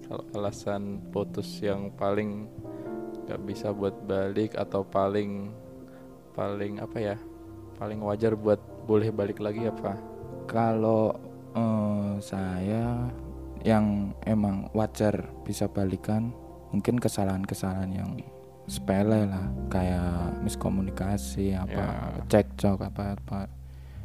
Kalau 0.05 0.29
alasan 0.37 1.01
putus 1.09 1.49
yang 1.65 1.89
paling 1.97 2.53
nggak 3.25 3.41
bisa 3.49 3.73
buat 3.73 3.97
balik 4.05 4.61
atau 4.61 4.85
paling 4.85 5.49
paling 6.37 6.85
apa 6.85 6.99
ya? 7.01 7.17
Paling 7.81 8.05
wajar 8.05 8.37
buat 8.37 8.61
boleh 8.85 9.09
balik 9.09 9.41
lagi 9.41 9.73
apa? 9.73 9.97
Kalau 10.45 11.17
eh, 11.57 12.21
saya 12.21 13.09
yang 13.65 14.13
emang 14.29 14.69
wajar 14.77 15.33
bisa 15.49 15.65
balikan 15.65 16.29
mungkin 16.77 17.01
kesalahan-kesalahan 17.01 17.93
yang 17.97 18.11
sepele 18.65 19.27
lah 19.27 19.43
kayak 19.69 20.39
miskomunikasi 20.41 21.53
apa 21.53 21.73
Ya. 21.73 22.23
cekcok 22.29 22.79
apa 22.85 23.05
apa 23.15 23.41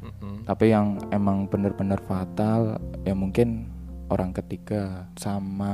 Mm-mm. 0.02 0.46
tapi 0.46 0.70
yang 0.70 0.98
emang 1.10 1.46
bener-bener 1.46 1.98
fatal 2.04 2.78
ya 3.02 3.14
mungkin 3.14 3.70
orang 4.08 4.32
ketiga 4.32 5.06
sama 5.16 5.74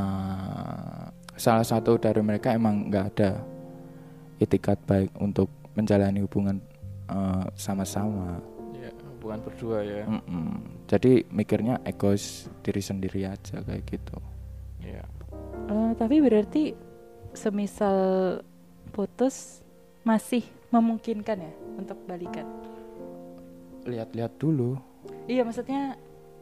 salah 1.35 1.65
satu 1.65 1.97
dari 1.97 2.21
mereka 2.21 2.53
emang 2.53 2.87
nggak 2.87 3.05
ada 3.15 3.31
itikat 4.37 4.79
baik 4.85 5.11
untuk 5.17 5.47
menjalani 5.73 6.21
hubungan 6.21 6.59
eh, 7.09 7.45
sama-sama 7.55 8.39
Ya, 8.73 8.91
hubungan 9.15 9.39
berdua 9.47 9.79
ya. 9.79 10.03
Mm-mm. 10.03 10.59
Jadi 10.91 11.23
mikirnya 11.31 11.79
egois 11.83 12.51
diri 12.59 12.83
sendiri 12.83 13.23
aja 13.23 13.63
kayak 13.63 13.87
gitu. 13.87 14.19
Iya. 14.83 15.07
Eh, 15.71 15.91
tapi 15.95 16.19
berarti 16.19 16.75
semisal 17.31 17.95
putus 18.93 19.65
masih 20.05 20.45
memungkinkan 20.69 21.41
ya 21.41 21.53
untuk 21.75 21.97
balikan. 22.05 22.45
Lihat-lihat 23.83 24.37
dulu. 24.37 24.77
Iya 25.25 25.43
maksudnya 25.43 25.97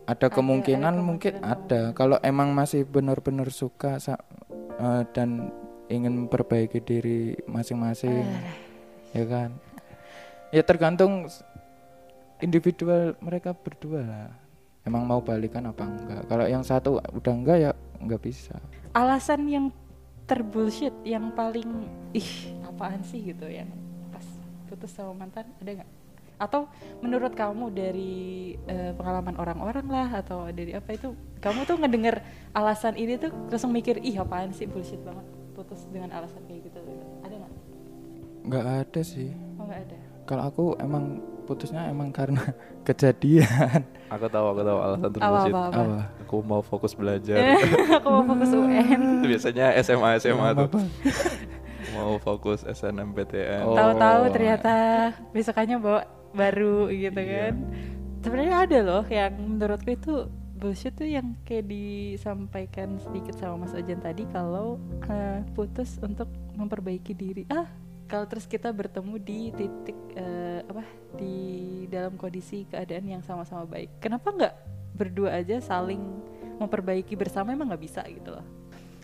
Ada 0.05 0.27
Ada- 0.27 0.36
kemungkinan 0.36 0.93
ada 0.98 1.01
mungkin 1.01 1.34
ada. 1.39 1.81
Kalau 1.96 2.20
emang 2.20 2.51
masih 2.51 2.84
benar-benar 2.84 3.48
suka 3.53 3.96
eh, 4.01 5.03
dan 5.15 5.53
ingin 5.88 6.25
memperbaiki 6.25 6.84
diri 6.84 7.38
masing-masing, 7.48 8.25
ya 9.13 9.25
kan? 9.29 9.50
Ya 10.51 10.63
tergantung 10.67 11.31
individual 12.41 13.15
mereka 13.22 13.55
berdua 13.55 14.01
lah. 14.03 14.29
Emang 14.81 15.05
mau 15.05 15.22
balikan 15.22 15.70
apa 15.70 15.86
enggak? 15.86 16.25
Kalau 16.27 16.46
yang 16.50 16.65
satu 16.65 16.98
udah 16.98 17.34
enggak 17.34 17.58
ya 17.62 17.72
enggak 18.01 18.22
bisa. 18.25 18.58
alasan 18.91 19.48
yang 19.48 19.65
terbullshit 20.32 20.96
yang 21.04 21.36
paling 21.36 21.68
ih 22.16 22.56
apaan 22.64 23.04
sih 23.04 23.20
gitu 23.20 23.52
yang 23.52 23.68
pas 24.16 24.24
putus 24.72 24.96
sama 24.96 25.12
mantan 25.28 25.44
ada 25.60 25.84
nggak? 25.84 25.90
Atau 26.40 26.72
menurut 27.04 27.36
kamu 27.36 27.76
dari 27.76 28.56
eh, 28.64 28.96
pengalaman 28.96 29.36
orang-orang 29.36 29.88
lah 29.92 30.24
atau 30.24 30.48
dari 30.56 30.72
apa 30.72 30.96
itu 30.96 31.12
kamu 31.44 31.68
tuh 31.68 31.76
ngedenger 31.84 32.24
alasan 32.56 32.96
ini 32.96 33.20
tuh 33.20 33.36
langsung 33.52 33.76
mikir 33.76 34.00
ih 34.00 34.16
apaan 34.24 34.56
sih 34.56 34.72
bullshit 34.72 35.04
banget 35.04 35.28
putus 35.52 35.84
dengan 35.92 36.16
alasan 36.16 36.40
kayak 36.48 36.72
gitu 36.72 36.80
ada 37.28 37.36
nggak? 37.36 37.54
Enggak 38.48 38.66
ada 38.88 39.02
sih. 39.04 39.30
Oh 39.60 39.68
nggak 39.68 39.84
ada. 39.84 40.11
Kalau 40.32 40.44
aku 40.48 40.66
emang 40.80 41.20
putusnya 41.44 41.92
emang 41.92 42.08
karena 42.10 42.40
kejadian. 42.88 43.84
Aku 44.08 44.32
tahu, 44.32 44.46
aku 44.50 44.62
tahu 44.64 44.78
alasan 44.80 45.04
Apa 45.04 45.12
terbullshit. 45.14 45.52
apa 45.52 45.62
apa. 45.68 45.76
Apa? 45.76 46.00
Aku 46.24 46.36
mau 46.42 46.62
fokus 46.64 46.96
belajar. 46.96 47.36
Aku 48.00 48.08
mau 48.10 48.24
fokus 48.26 48.50
UN. 48.50 49.02
Itu 49.20 49.28
biasanya 49.28 49.76
SMA 49.84 50.10
SMA 50.18 50.48
tuh. 50.56 50.68
Apa? 50.72 50.80
mau 51.96 52.16
fokus 52.18 52.64
SNMPTN. 52.64 53.68
Oh. 53.68 53.76
Tahu-tahu 53.76 54.22
ternyata 54.32 54.76
besokannya 55.30 55.76
bawa 55.76 56.02
baru 56.32 56.88
gitu 56.88 57.20
Iya. 57.20 57.52
kan. 57.52 57.54
Sebenarnya 58.24 58.56
ada 58.64 58.80
loh 58.80 59.04
yang 59.04 59.34
menurutku 59.36 59.92
itu 59.92 60.14
bullshit 60.56 60.94
tuh 60.94 61.10
yang 61.10 61.36
kayak 61.44 61.68
disampaikan 61.68 62.96
sedikit 63.02 63.36
sama 63.36 63.66
Mas 63.66 63.74
Ojan 63.74 64.00
tadi 64.00 64.24
kalau 64.30 64.80
eh, 65.04 65.44
putus 65.52 66.00
untuk 66.00 66.32
memperbaiki 66.56 67.12
diri. 67.12 67.44
Ah, 67.50 67.68
kalau 68.12 68.27
terus 68.27 68.44
kita 68.44 68.68
bertemu 68.75 69.15
di 69.24 69.39
titik 69.56 69.96
eh, 70.20 70.60
apa 70.68 70.84
di 71.15 71.36
dalam 71.88 72.20
kondisi 72.20 72.68
keadaan 72.68 73.08
yang 73.08 73.24
sama-sama 73.24 73.63
baik. 73.63 73.88
Kenapa 74.03 74.36
nggak 74.36 74.56
berdua 74.91 75.39
aja 75.39 75.63
saling 75.63 76.03
memperbaiki 76.60 77.15
bersama 77.15 77.56
emang 77.56 77.72
nggak 77.72 77.84
bisa 77.88 78.03
gitu 78.12 78.36
loh. 78.36 78.44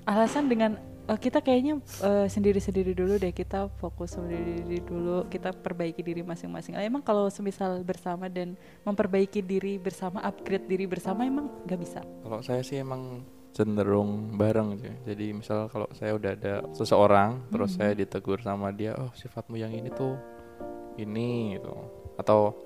Alasan 0.03 0.51
dengan 0.51 0.75
"Oh, 1.07 1.15
kita 1.15 1.39
kayaknya 1.39 1.79
eh, 2.03 2.27
sendiri-sendiri 2.27 2.91
dulu 2.91 3.15
deh 3.15 3.31
kita 3.31 3.71
fokus 3.79 4.19
sendiri 4.19 4.83
dulu 4.83 5.23
kita 5.31 5.55
perbaiki 5.55 6.03
diri 6.03 6.19
masing-masing. 6.19 6.75
Emang 6.75 6.99
kalau 6.99 7.31
semisal 7.31 7.79
bersama 7.87 8.27
dan 8.27 8.59
memperbaiki 8.83 9.39
diri 9.39 9.79
bersama, 9.79 10.19
upgrade 10.19 10.67
diri 10.67 10.83
bersama 10.83 11.23
emang 11.23 11.47
nggak 11.63 11.79
bisa. 11.79 12.03
Kalau 12.03 12.43
saya 12.43 12.59
sih 12.59 12.83
emang 12.83 13.23
cenderung 13.55 14.35
bareng 14.37 14.77
sih. 14.79 14.93
Jadi 15.07 15.33
misal 15.33 15.67
kalau 15.71 15.87
saya 15.95 16.15
udah 16.15 16.31
ada 16.33 16.55
seseorang 16.73 17.49
terus 17.49 17.75
saya 17.75 17.97
ditegur 17.97 18.39
sama 18.43 18.69
dia, 18.71 18.93
"Oh, 18.97 19.11
sifatmu 19.13 19.57
yang 19.57 19.73
ini 19.73 19.89
tuh 19.91 20.15
ini 20.99 21.57
gitu." 21.57 21.73
Atau 22.17 22.61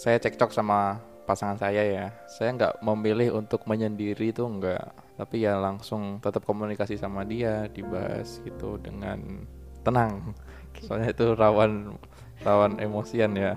saya 0.00 0.16
cekcok 0.16 0.52
sama 0.52 1.00
pasangan 1.28 1.58
saya 1.60 1.86
ya. 1.86 2.06
Saya 2.26 2.56
nggak 2.56 2.74
memilih 2.82 3.38
untuk 3.38 3.62
menyendiri 3.70 4.34
tuh 4.34 4.50
enggak, 4.50 4.90
tapi 5.14 5.46
ya 5.46 5.60
langsung 5.60 6.18
tetap 6.18 6.42
komunikasi 6.42 6.98
sama 6.98 7.22
dia, 7.22 7.70
dibahas 7.70 8.42
gitu 8.42 8.80
dengan 8.82 9.46
tenang. 9.86 10.34
Soalnya 10.82 11.14
itu 11.14 11.36
rawan 11.38 11.94
rawan 12.42 12.80
emosian 12.80 13.36
ya. 13.36 13.54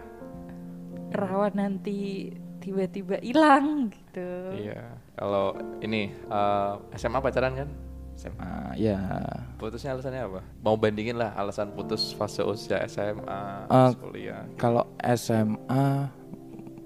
Rawan 1.13 1.53
nanti 1.56 2.30
tiba-tiba 2.63 3.20
hilang 3.20 3.92
gitu. 3.92 4.30
Iya. 4.56 5.03
Kalau 5.13 5.53
ini 5.79 6.10
eh, 6.10 6.74
SMA 6.96 7.20
pacaran 7.20 7.53
kan? 7.55 7.70
SMA 8.13 8.77
ya 8.77 8.98
Putusnya 9.58 9.91
alasannya 9.91 10.22
apa? 10.24 10.41
Mau 10.60 10.74
bandingin 10.74 11.15
lah 11.15 11.34
alasan 11.34 11.70
putus 11.72 12.13
fase 12.13 12.41
usia 12.41 12.77
SMA, 12.86 13.41
Eh, 13.63 13.89
pas 13.89 13.93
kuliah. 13.96 14.46
kalau 14.55 14.86
SMA 15.01 16.10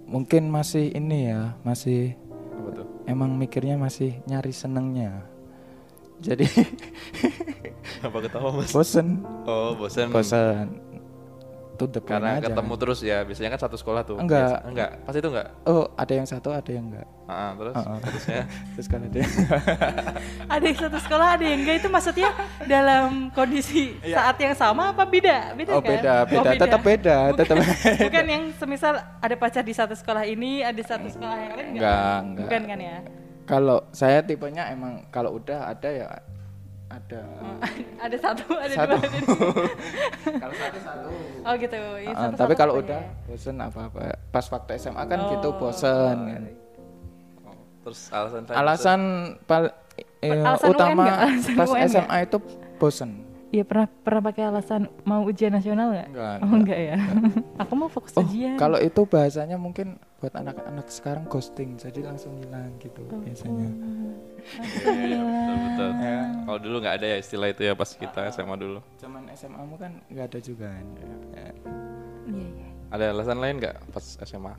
mungkin 0.05 0.47
masih 0.47 0.87
ini 0.89 1.27
ya 1.27 1.51
masih 1.61 2.15
Apa 2.53 2.69
tuh? 2.73 2.85
emang 3.05 3.31
mikirnya 3.33 3.75
masih 3.75 4.15
nyari 4.23 4.51
senengnya 4.51 5.19
jadi 6.17 6.47
Apa 8.07 8.17
ketawa 8.19 8.55
mas? 8.55 8.71
bosen 8.71 9.19
Oh 9.43 9.75
bosen. 9.75 10.07
bosen 10.07 10.65
to 11.77 11.85
the 11.85 11.97
point 11.97 12.09
Karena 12.11 12.29
aja. 12.35 12.49
ketemu 12.49 12.73
terus 12.75 12.99
ya. 12.99 13.21
Biasanya 13.21 13.49
kan 13.49 13.61
satu 13.61 13.75
sekolah 13.75 14.01
tuh. 14.01 14.17
Enggak. 14.17 14.41
Biasa- 14.57 14.61
enggak. 14.65 14.89
Pas 15.01 15.13
itu 15.13 15.27
enggak. 15.27 15.47
oh 15.63 15.85
ada 15.93 16.11
yang 16.11 16.25
satu 16.25 16.49
ada 16.49 16.67
yang 16.67 16.85
enggak 16.87 17.07
Ah, 17.23 17.51
terus 17.53 17.75
Heeh. 17.75 17.97
putusnya. 18.03 18.41
terus 18.73 18.87
kan 18.87 18.99
ada 18.99 19.17
yang 19.17 19.33
Ada 20.53 20.63
yang 20.65 20.79
satu 20.79 20.97
sekolah, 20.97 21.27
ada 21.29 21.43
yang 21.43 21.59
enggak 21.61 21.75
itu 21.77 21.87
maksudnya 21.87 22.29
dalam 22.65 23.09
kondisi 23.29 23.83
saat 24.01 24.35
yang 24.37 24.55
sama 24.55 24.89
apa 24.89 25.03
beda? 25.03 25.53
Beda 25.53 25.71
oh 25.71 25.79
kan? 25.79 25.91
beda 25.93 26.13
Oh, 26.15 26.23
beda 26.25 26.49
tetap 26.57 26.81
beda 26.81 27.17
tetap 27.35 27.55
Bukan 27.99 28.25
yang 28.25 28.43
semisal 28.55 28.93
ada 29.17 29.35
pacar 29.35 29.61
di 29.61 29.71
satu 29.71 29.93
sekolah 29.93 30.23
ini, 30.23 30.61
ada 30.61 30.79
satu 30.79 31.05
sekolah 31.05 31.37
yang 31.37 31.53
lain 31.53 31.67
enggak 31.75 32.15
enggak 32.23 32.47
Bukan 32.47 32.61
kan 32.65 32.79
ya? 32.81 32.97
kalau 33.43 33.79
saya 33.91 34.19
tipenya 34.19 34.67
emang 34.67 35.07
kalau 35.07 35.35
udah 35.35 35.67
ada 35.67 35.87
ya 35.87 36.07
ada 36.87 37.19
ada 38.05 38.15
satu, 38.17 38.43
ada 38.53 38.73
satu 38.73 38.95
dua, 38.95 39.03
ada 39.03 39.17
kalau 40.41 40.55
satu 40.55 40.79
satu 40.79 41.07
Oh 41.43 41.53
gitu. 41.55 41.75
ya, 41.97 42.09
Ah, 42.09 42.21
satu- 42.25 42.37
tapi 42.37 42.53
satu 42.53 42.61
kalau 42.61 42.73
udah 42.77 43.01
ya? 43.01 43.11
bosen 43.25 43.55
apa 43.57 43.79
apa 43.85 43.99
pas 44.27 44.45
waktu 44.45 44.71
SMA 44.77 45.03
kan 45.03 45.19
gitu 45.29 45.47
Oh. 45.47 45.55
bosen 45.57 46.15
kan. 46.25 46.43
Oh, 47.43 47.55
Terus 47.83 47.99
alasan 48.09 48.41
alasan 48.49 49.01
pal 49.43 49.63
eh, 50.19 50.31
Alasan 50.33 50.67
utama? 50.69 51.03
Alasan 51.05 51.55
pas 51.55 51.69
UN? 51.69 51.87
SMA 51.87 52.17
itu 52.23 52.37
bosen 52.77 53.09
Iya 53.47 53.63
pernah 53.63 53.87
pernah 53.87 54.21
pakai 54.25 54.43
alasan 54.45 54.81
mau 55.01 55.23
ujian 55.23 55.49
nasional 55.49 55.87
nggak? 55.89 56.07
Enggak, 56.09 56.35
Oh 56.37 56.51
enggak 56.53 56.79
ya. 56.81 56.95
Aku 57.63 57.73
mau 57.73 57.87
fokus 57.87 58.11
oh 58.13 58.21
ujian. 58.21 58.55
kalau 58.55 58.75
itu 58.77 59.01
bahasanya 59.03 59.55
mungkin 59.55 59.95
buat 60.17 60.33
anak-anak 60.33 60.83
sekarang 60.87 61.23
ghosting 61.25 61.75
jadi 61.75 62.03
langsung 62.03 62.35
hilang 62.37 62.75
gitu 62.77 62.99
Oh. 63.05 63.15
biasanya 63.17 63.71
hilang. 64.99 65.27
betul. 65.63 65.89
Kalau 66.43 66.59
dulu 66.59 66.75
nggak 66.79 66.95
ada 66.97 67.07
ya 67.07 67.17
istilah 67.17 67.47
itu 67.47 67.61
ya 67.61 67.73
pas 67.73 67.87
kita 67.89 68.27
SMA 68.29 68.55
dulu. 68.55 68.79
zaman 68.97 69.23
SMA 69.31 69.61
mu 69.61 69.75
kan 69.75 69.91
nggak 70.07 70.25
ada 70.25 70.39
juga 70.39 70.67
kan 70.67 70.85
Ya. 70.97 71.51
Iya 72.27 72.47
iya. 72.49 72.67
Ada 72.89 73.03
alasan 73.11 73.37
lain 73.37 73.55
nggak 73.57 73.75
pas 73.89 74.05
SMA? 74.21 74.53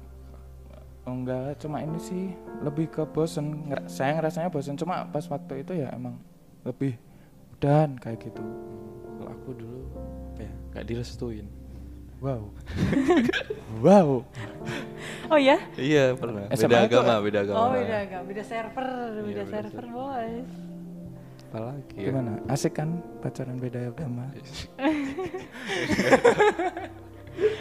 Oh, 1.03 1.13
enggak 1.15 1.57
cuma 1.59 1.81
ini 1.81 1.97
sih 1.99 2.25
lebih 2.61 2.89
ke 2.89 3.01
bosen 3.03 3.65
saya 3.87 4.13
ngerasanya 4.15 4.49
bosen 4.49 4.77
cuma 4.77 5.05
pas 5.05 5.25
waktu 5.25 5.61
itu 5.61 5.73
ya 5.75 5.89
emang 5.91 6.21
lebih 6.63 7.01
dan 7.59 7.97
kayak 7.97 8.23
gitu 8.23 8.43
Kalau 9.13 9.31
aku 9.31 9.51
dulu 9.53 9.81
apa 10.29 10.41
ya? 10.41 10.53
Nggak 10.71 10.85
direstuin. 10.87 11.47
wow 12.19 12.43
wow 13.85 14.11
Oh 15.29 15.37
ya? 15.37 15.61
Iya 15.75 16.15
pernah. 16.15 16.49
SMA 16.51 16.67
Beda 16.67 16.79
itu- 16.83 16.97
agama, 16.97 17.15
beda 17.21 17.39
agama. 17.43 17.59
Oh 17.59 17.69
beda 17.71 17.97
agak, 18.01 18.21
beda 18.25 18.43
server, 18.43 18.89
beda 19.13 19.23
beda 19.23 19.45
server 19.47 19.85
bos. 19.87 20.49
Apalagi 21.45 21.95
ya? 21.95 22.05
gimana 22.07 22.33
asik 22.47 22.73
kan 22.75 22.89
pacaran 23.19 23.57
beda 23.57 23.87
agama 23.87 24.29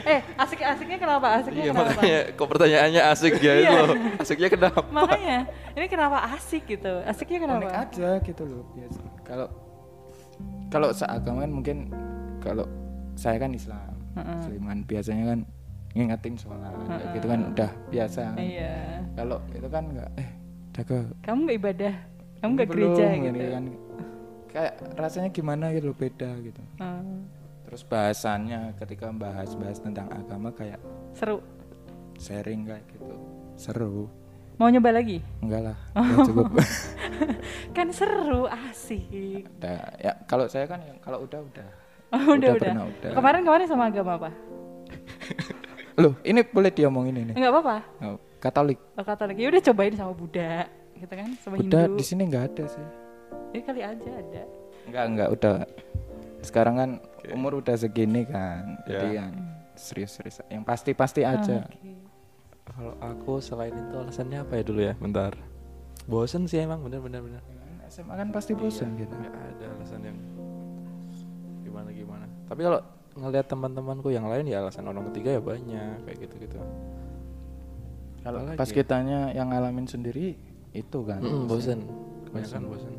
Eh 0.03 0.19
asik 0.35 0.59
asiknya 0.59 0.97
kenapa? 0.97 1.27
Asiknya 1.37 1.61
Iya 1.61 1.71
kenapa? 1.71 1.91
makanya 1.93 2.19
kok 2.33 2.47
pertanyaannya 2.47 3.01
asik 3.05 3.33
ya 3.37 3.53
Iya. 3.53 3.61
itu. 3.61 3.93
Asiknya 4.17 4.49
kenapa? 4.49 4.79
Makanya 4.89 5.37
ini 5.71 5.85
kenapa 5.87 6.17
asik 6.33 6.63
gitu? 6.67 6.93
Asiknya 7.03 7.37
unik 7.37 7.45
kenapa? 7.45 7.67
aja 7.85 8.09
gitu 8.19 8.43
loh 8.43 8.63
biasa 8.73 9.01
kalau 9.21 9.47
kalau 10.67 10.89
seagama 10.91 11.41
kan 11.41 11.51
mungkin 11.51 11.77
kalau 12.39 12.65
saya 13.13 13.37
kan 13.37 13.51
Islam 13.51 13.93
kan 14.59 14.79
biasanya 14.83 15.25
kan 15.27 15.39
ngingetin 15.93 16.35
sholat 16.35 16.73
kayak 16.85 17.09
gitu 17.15 17.27
kan 17.27 17.39
udah 17.47 17.71
biasa 17.89 18.19
kan. 18.27 18.37
Iya. 18.37 18.75
kalau 19.13 19.37
itu 19.49 19.67
kan 19.67 19.83
enggak 19.87 20.09
eh 20.15 20.29
jaga 20.71 20.97
Kamu 21.25 21.39
nggak 21.43 21.57
ibadah? 21.57 21.93
Kamu 22.37 22.51
nggak 22.53 22.69
gereja 22.69 23.05
gini 23.11 23.25
gitu? 23.33 23.49
kan 23.49 23.63
kayak 24.47 24.73
rasanya 24.93 25.29
gimana 25.29 25.65
gitu 25.69 25.89
beda 25.91 26.29
gitu 26.39 26.61
Hmm, 26.77 27.25
terus 27.63 27.81
bahasannya 27.81 28.77
ketika 28.77 29.09
bahas-bahas 29.09 29.77
tentang 29.77 30.07
agama 30.09 30.49
kayak 30.51 30.77
seru. 31.13 31.41
sharing 32.15 32.65
kayak 32.65 32.85
gitu 32.89 33.13
seru 33.53 34.09
Mau 34.57 34.67
nyoba 34.67 34.89
lagi? 34.91 35.21
enggak 35.39 35.61
lah 35.63 35.77
udah 35.93 36.17
cukup 36.23 36.45
Kan 37.75 37.87
seru, 37.89 38.49
asik. 38.49 39.45
udah 39.55 39.79
ya 39.95 40.17
kalau 40.25 40.45
saya 40.45 40.65
kan 40.65 40.81
yang 40.81 40.97
kalau 40.97 41.21
udah 41.21 41.41
udah 41.43 41.67
Oh, 42.07 42.33
udah, 42.33 42.55
udah. 42.55 42.71
pernah 42.71 42.85
udah 42.87 43.11
Kemarin 43.13 43.41
kemarin 43.43 43.65
sama 43.65 43.83
agama 43.85 44.11
apa? 44.15 44.29
loh 45.99 46.13
ini 46.23 46.41
boleh 46.41 46.69
diomongin 46.69 47.15
ini 47.19 47.31
Enggak 47.33 47.51
apa-apa. 47.51 47.77
oh, 48.03 48.17
Katolik 48.37 48.79
Oh, 48.93 49.03
Katolik. 49.03 49.35
Ya 49.35 49.47
udah 49.47 49.61
cobain 49.61 49.93
sama 49.93 50.13
Buddha, 50.13 50.65
gitu 50.95 51.09
kan? 51.11 51.29
Sama 51.37 51.55
udah 51.57 51.83
Hindu. 51.85 51.97
di 51.97 52.03
sini 52.03 52.21
nggak 52.25 52.43
ada 52.47 52.63
sih 52.65 52.85
Ini 53.49 53.61
kali 53.61 53.81
aja 53.81 54.09
ada. 54.09 54.43
enggak 54.85 55.03
enggak 55.05 55.29
udah 55.31 55.55
sekarang 56.39 56.75
kan 56.75 56.89
umur 57.29 57.59
udah 57.59 57.75
segini 57.75 58.23
kan 58.23 58.79
jadi 58.85 59.07
Ya. 59.07 59.17
yang 59.21 59.33
serius-serius 59.73 60.39
yang 60.47 60.63
pasti-pasti 60.63 61.21
aja 61.21 61.59
Ah, 61.59 61.67
oke. 61.67 62.06
Kalau 62.67 62.93
aku 62.99 63.39
selain 63.39 63.71
itu 63.71 63.95
alasannya 63.95 64.37
apa 64.39 64.53
ya 64.53 64.63
dulu 64.63 64.81
ya? 64.81 64.93
Bentar. 64.95 65.33
Bosen 66.05 66.45
sih 66.45 66.59
emang 66.59 66.79
bener-bener 66.79 67.19
bener. 67.19 67.41
SMA 67.87 68.13
kan 68.13 68.29
pasti 68.29 68.51
bosan 68.51 68.95
gitu 68.95 69.11
Nggak 69.13 69.31
ada 69.31 69.65
alasan 69.73 70.01
yang 70.03 70.17
gimana 71.61 71.89
gimana. 71.89 72.25
Tapi 72.45 72.61
kalau 72.61 72.79
ngelihat 73.15 73.47
teman-temanku 73.47 74.09
yang 74.09 74.25
lain 74.25 74.45
ya 74.45 74.61
alasan 74.61 74.85
orang 74.85 75.07
ketiga 75.09 75.35
ya 75.35 75.41
banyak 75.41 75.95
kayak 76.03 76.17
gitu-gitu. 76.21 76.59
kalau 78.19 78.43
Apalagi 78.43 78.59
pas 78.59 78.67
ya? 78.67 78.75
kitanya 78.75 79.19
yang 79.31 79.47
ngalamin 79.47 79.87
sendiri 79.87 80.35
itu 80.71 80.99
kan 81.01 81.19
Mm, 81.19 81.47
bosen. 81.47 81.79
Kebanyakan 82.25 82.63
bosen. 82.67 82.93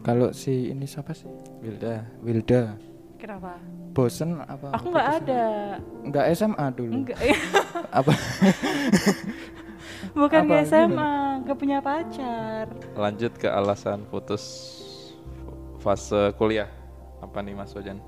kalau 0.00 0.28
si 0.32 0.72
ini 0.72 0.82
siapa 0.82 1.12
sih 1.12 1.28
Wilda. 1.60 2.08
Wilda 2.20 2.74
Kenapa? 3.22 3.54
bosen 3.92 4.40
apa 4.42 4.72
Aku 4.74 4.90
nggak 4.90 5.08
ada. 5.20 5.44
nggak 6.02 6.24
SMA 6.34 6.66
dulu 6.72 6.92
Enggak. 6.98 7.18
apa 8.02 8.12
Bukan 10.12 10.44
Apa? 10.44 10.66
SMA, 10.66 11.12
nggak 11.40 11.56
punya 11.56 11.78
pacar. 11.78 12.66
Lanjut 12.92 13.32
ke 13.32 13.46
alasan 13.46 14.04
putus 14.04 14.42
fase 15.78 16.34
kuliah. 16.36 16.68
Apa 17.18 17.38
nih 17.38 17.54
Mas 17.54 17.70
Wajan? 17.72 18.02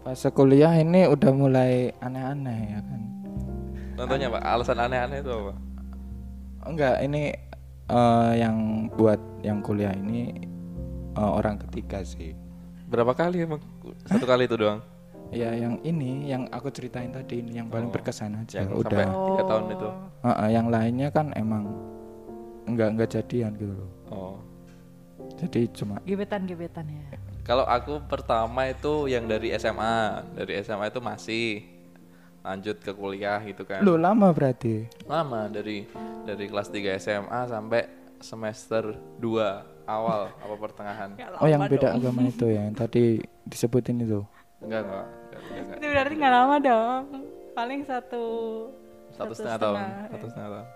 fase 0.00 0.30
kuliah 0.30 0.72
ini 0.74 1.04
udah 1.04 1.28
mulai 1.28 1.92
aneh-aneh 1.98 2.60
ya 2.70 2.80
kan 2.80 3.00
Contohnya 3.92 4.30
Pak, 4.30 4.40
alasan 4.40 4.78
aneh-aneh 4.78 5.20
itu 5.20 5.28
apa? 5.28 5.52
enggak 6.62 6.96
ini 7.02 7.36
eh, 7.86 8.32
yang 8.34 8.56
buat 8.90 9.20
yang 9.42 9.60
kuliah 9.60 9.92
ini 9.92 10.32
eh, 11.12 11.30
orang 11.30 11.60
ketiga 11.60 12.00
sih 12.00 12.32
Berapa 12.90 13.14
kali 13.14 13.46
emang? 13.46 13.62
Satu 14.04 14.26
kali 14.26 14.44
itu 14.44 14.56
doang. 14.56 14.82
ya 15.30 15.54
yang 15.54 15.78
ini 15.80 16.26
yang 16.26 16.50
aku 16.50 16.74
ceritain 16.74 17.06
tadi 17.08 17.38
ini 17.38 17.54
yang 17.54 17.70
paling 17.70 17.86
Oh, 17.86 17.94
berkesan 17.94 18.34
aja 18.34 18.66
yang 18.66 18.74
udah 18.74 18.90
sampai- 18.90 19.14
Tiga 19.30 19.42
tahun 19.46 19.64
itu. 19.70 19.88
Eh, 20.20 20.26
eh, 20.26 20.50
yang 20.50 20.66
lainnya 20.66 21.08
kan 21.08 21.26
emang 21.32 21.70
enggak 22.66 22.88
enggak 22.90 23.08
jadian 23.12 23.54
gitu 23.54 23.70
loh 23.72 23.90
Oh. 24.08 24.34
jadi 25.38 25.70
cuma 25.70 26.02
Gebetan 26.02 26.42
gebetan 26.44 26.82
ya. 26.84 27.06
Kalau 27.40 27.62
aku 27.62 28.02
pertama 28.04 28.66
itu 28.66 29.06
yang 29.06 29.24
dari 29.24 29.54
SMA, 29.54 29.96
dari 30.34 30.58
SMA 30.58 30.86
itu 30.88 30.98
masih 31.00 31.62
lanjut 32.42 32.76
ke 32.76 32.90
kuliah 32.90 33.38
gitu 33.40 33.62
kan. 33.62 33.80
lo 33.80 33.94
lama 33.94 34.34
berarti 34.34 34.90
Lama 35.06 35.46
dari 35.46 35.86
dari 36.26 36.44
kelas 36.44 36.68
3 36.68 36.98
SMA 36.98 37.40
sampai 37.46 37.86
semester 38.18 38.82
2 39.14 39.79
awal 39.90 40.20
apa 40.30 40.54
pertengahan. 40.54 41.08
oh 41.42 41.48
yang 41.50 41.62
beda 41.66 41.98
agama 41.98 42.20
itu 42.22 42.46
ya 42.46 42.66
yang 42.70 42.76
tadi 42.76 43.18
disebutin 43.46 44.02
itu 44.02 44.22
Enggak 44.60 44.84
enggak. 44.84 45.06
enggak, 45.08 45.40
enggak, 45.40 45.62
enggak. 45.64 45.76
Itu 45.80 45.84
berarti 45.88 46.14
nggak 46.20 46.32
lama 46.36 46.56
dong. 46.60 47.02
Paling 47.56 47.80
satu 47.88 48.24
Satu 49.10 49.32
setengah 49.34 49.58
tahun, 49.58 49.80
satu 50.14 50.26
setengah 50.30 50.50
tahun. 50.54 50.66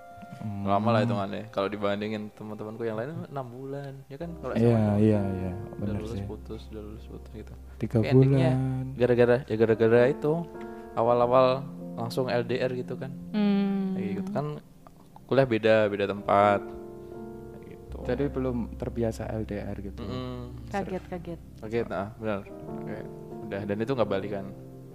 Hmm. 0.42 0.62
Lama 0.66 0.88
lah 0.90 1.00
hitungannya. 1.06 1.42
Kalau 1.54 1.68
dibandingin 1.70 2.22
teman-temanku 2.34 2.82
yang 2.82 2.98
lain 2.98 3.14
enam 3.30 3.46
bulan, 3.46 3.92
ya 4.10 4.16
kan? 4.18 4.30
Kalau 4.42 4.54
iya 4.58 4.98
iya 4.98 5.20
iya 5.22 5.52
benar 5.78 6.02
lulus 6.02 6.12
sih 6.18 6.26
putus, 6.26 6.62
udah 6.74 6.82
lulus 6.82 7.06
putus 7.06 7.30
gitu. 7.32 7.54
tiga 7.78 7.96
Tapi 8.02 8.10
bulan 8.12 8.84
Gara-gara 8.98 9.36
ya 9.46 9.54
gara-gara 9.54 10.00
itu 10.10 10.32
awal-awal 10.98 11.62
langsung 11.94 12.26
LDR 12.26 12.74
gitu 12.74 12.98
kan. 12.98 13.14
Hmm. 13.30 13.94
Kayak 13.94 14.10
gitu 14.20 14.30
kan 14.34 14.46
kuliah 15.24 15.46
beda, 15.46 15.76
beda 15.88 16.04
tempat. 16.10 16.60
Jadi 18.04 18.24
belum 18.28 18.76
terbiasa 18.76 19.26
LDR 19.26 19.76
gitu 19.80 20.04
Mm-mm. 20.04 20.68
Kaget 20.68 21.04
kaget. 21.08 21.40
Oke, 21.58 21.78
nah 21.84 22.12
benar. 22.14 22.44
Oke, 22.76 22.96
udah 23.44 23.60
dan 23.64 23.76
itu 23.78 23.92
nggak 23.92 24.10
balikan. 24.10 24.44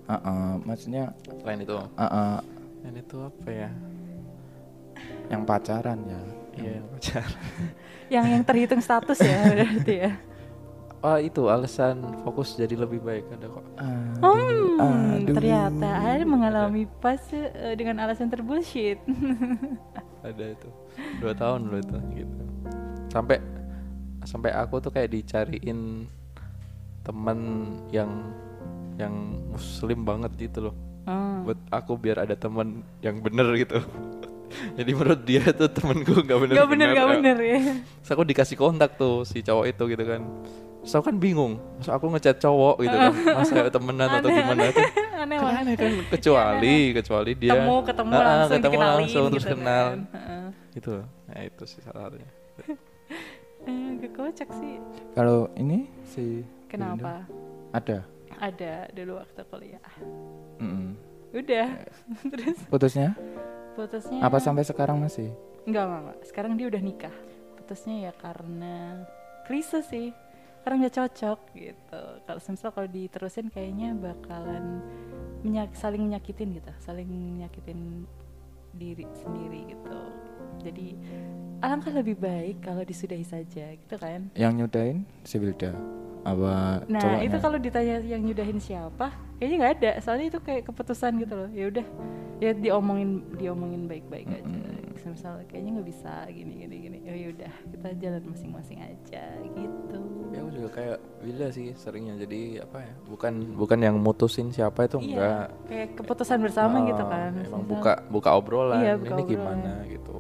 Ah, 0.06 0.18
ah, 0.20 0.52
maksudnya 0.60 1.14
Selain 1.38 1.60
itu, 1.60 1.74
ah, 1.74 2.02
ah, 2.02 2.38
dan 2.80 2.94
itu 2.96 3.18
apa 3.20 3.50
ya? 3.50 3.70
yang 5.30 5.46
pacaran 5.46 6.00
ya 6.04 6.22
Iya, 6.56 6.72
yang 6.76 6.88
pacar. 6.90 7.28
Yang 8.14 8.26
yang 8.28 8.44
terhitung 8.44 8.82
status 8.82 9.20
ya 9.22 9.38
berarti 9.54 9.94
ya. 9.96 10.12
Oh 11.00 11.16
itu 11.16 11.48
alasan 11.48 12.02
fokus 12.22 12.58
jadi 12.58 12.76
lebih 12.76 13.00
baik 13.00 13.24
ada 13.32 13.48
kok. 13.48 13.64
Aduh, 13.78 14.76
Hmm, 14.76 15.24
aduh. 15.24 15.32
ternyata 15.32 15.88
ada 15.96 16.26
mengalami 16.26 16.84
fase 17.00 17.54
eh, 17.54 17.72
dengan 17.74 18.02
alasan 18.02 18.28
terbullshit. 18.28 19.00
Ada 20.20 20.52
itu 20.52 20.68
dua 21.24 21.32
tahun 21.32 21.72
loh 21.72 21.80
itu 21.80 21.96
gitu. 22.18 22.44
Sampai 23.10 23.38
sampai 24.24 24.54
aku 24.54 24.78
tuh 24.80 24.94
kayak 24.94 25.10
dicariin 25.10 26.06
temen 27.02 27.40
yang 27.90 28.10
yang 29.00 29.14
muslim 29.50 30.06
banget 30.06 30.32
gitu 30.38 30.70
loh. 30.70 30.76
Hmm. 31.10 31.48
Buat 31.48 31.60
aku 31.74 31.98
biar 31.98 32.22
ada 32.22 32.36
temen 32.38 32.86
yang 33.02 33.18
bener 33.24 33.50
gitu. 33.58 33.82
Jadi 34.78 34.92
menurut 34.98 35.22
dia 35.26 35.46
tuh 35.54 35.70
temenku 35.70 36.26
nggak 36.26 36.40
bener. 36.42 36.54
Gak 36.58 36.70
bener 36.70 36.88
gak 36.94 37.08
bener 37.18 37.38
ya. 37.38 37.60
Terus 38.02 38.12
aku 38.14 38.24
dikasih 38.26 38.58
kontak 38.58 38.98
tuh 38.98 39.26
si 39.26 39.42
cowok 39.46 39.66
itu 39.70 39.84
gitu 39.94 40.04
kan. 40.06 40.22
Terus 40.80 40.94
aku 40.96 41.12
kan 41.12 41.18
bingung, 41.20 41.54
masa 41.76 42.00
aku 42.00 42.08
ngechat 42.08 42.40
cowok 42.40 42.76
gitu 42.88 42.96
kan, 42.96 43.12
masa 43.44 43.68
temenan 43.68 44.10
atau 44.16 44.32
Aneh, 44.32 44.38
gimana 44.40 44.64
tuh. 44.72 44.88
Aneh 45.20 45.38
Kan 45.38 45.54
aneh 45.60 45.76
kan, 45.76 45.92
kecuali, 46.08 46.76
kecuali 46.96 47.32
dia 47.36 47.52
Ketemu 47.52 47.76
ketemu 47.84 48.12
langsung 48.16 48.56
ketemu 48.56 48.80
langsung 48.80 49.24
terus 49.28 49.44
gitu 49.44 49.56
kenal. 49.60 49.86
kan. 49.92 50.00
Gitu 50.72 50.90
loh. 50.96 51.06
Nah 51.28 51.40
itu 51.44 51.64
sih 51.68 51.80
salah 51.84 52.08
satunya. 52.08 52.30
Eh, 53.68 54.00
agak 54.00 54.12
kocak 54.16 54.50
sih. 54.56 54.80
kalau 55.18 55.52
ini 55.60 55.90
si 56.08 56.46
Kenapa? 56.70 57.26
Ada. 57.74 58.06
Ada 58.40 58.88
dulu 58.96 59.20
waktu 59.20 59.42
kuliah. 59.50 59.84
Mm-mm. 60.62 60.96
Udah. 61.34 61.68
Terus 62.32 62.58
Putusnya? 62.70 63.14
putusnya 63.78 64.20
Apa 64.20 64.44
sampai 64.44 64.68
sekarang 64.68 65.00
masih? 65.00 65.32
Enggak, 65.64 65.88
enggak. 65.88 66.18
Sekarang 66.28 66.54
dia 66.60 66.68
udah 66.68 66.82
nikah. 66.82 67.16
Putusnya 67.58 68.10
ya 68.10 68.12
karena 68.16 69.06
krisis 69.46 69.88
sih. 69.88 70.12
Karena 70.64 70.86
nggak 70.86 70.96
cocok 71.00 71.40
gitu. 71.56 72.04
Kalau 72.28 72.40
misal 72.44 72.70
kalau 72.76 72.90
diterusin 72.92 73.48
kayaknya 73.48 73.96
bakalan 73.96 74.84
menyak 75.42 75.72
saling 75.74 76.04
menyakitin 76.04 76.52
gitu, 76.60 76.72
saling 76.84 77.08
menyakitin 77.08 78.04
diri 78.76 79.08
sendiri 79.16 79.72
gitu. 79.72 80.00
Jadi 80.60 80.96
alangkah 81.60 81.92
lebih 81.92 82.20
baik 82.20 82.64
kalau 82.64 82.84
disudahi 82.84 83.24
saja 83.24 83.76
gitu 83.76 83.96
kan. 84.00 84.32
Yang 84.36 84.54
nyudahin 84.64 84.98
si 85.24 85.36
Wilda? 85.40 85.76
Apa 86.28 86.84
Nah 86.92 87.00
cowoknya? 87.00 87.26
itu 87.32 87.38
kalau 87.40 87.58
ditanya 87.60 87.96
yang 88.04 88.22
nyudahin 88.28 88.60
siapa, 88.60 89.12
kayaknya 89.40 89.56
nggak 89.58 89.74
ada. 89.78 89.92
Soalnya 90.00 90.28
itu 90.28 90.40
kayak 90.40 90.68
keputusan 90.68 91.12
gitu 91.18 91.34
loh. 91.34 91.50
Ya 91.50 91.66
udah, 91.68 91.86
ya 92.38 92.52
diomongin 92.54 93.10
diomongin 93.34 93.88
baik-baik 93.88 94.28
aja. 94.30 94.52
Misal 95.00 95.42
kayaknya 95.48 95.80
nggak 95.80 95.90
bisa 95.90 96.12
gini 96.28 96.54
gini 96.60 96.76
gini. 96.78 96.98
Oh 97.08 97.16
ya 97.16 97.28
udah, 97.32 97.54
kita 97.72 97.90
jalan 97.98 98.24
masing-masing 98.28 98.80
aja 98.80 99.24
gitu. 99.42 100.00
Ya 100.30 100.38
aku 100.40 100.50
juga 100.54 100.70
kayak 100.70 100.98
Wilda 101.20 101.48
sih 101.50 101.74
seringnya 101.74 102.20
jadi 102.20 102.62
apa 102.62 102.78
ya? 102.80 102.94
Bukan 103.08 103.34
bukan 103.56 103.80
yang 103.80 103.96
mutusin 103.98 104.52
siapa 104.52 104.86
itu 104.86 105.00
enggak. 105.00 105.50
Iya, 105.50 105.66
kayak 105.66 105.90
keputusan 105.98 106.38
bersama 106.40 106.76
Ah, 106.78 106.86
gitu 106.86 107.04
kan. 107.04 107.32
Emang 107.32 107.42
Misal- 107.42 107.66
buka 107.66 107.94
buka 108.06 108.30
obrolan. 108.38 108.78
Iya, 108.78 108.94
ini 108.94 109.02
buka 109.02 109.10
obrolan. 109.10 109.32
gimana 109.32 109.72
gitu. 109.88 110.18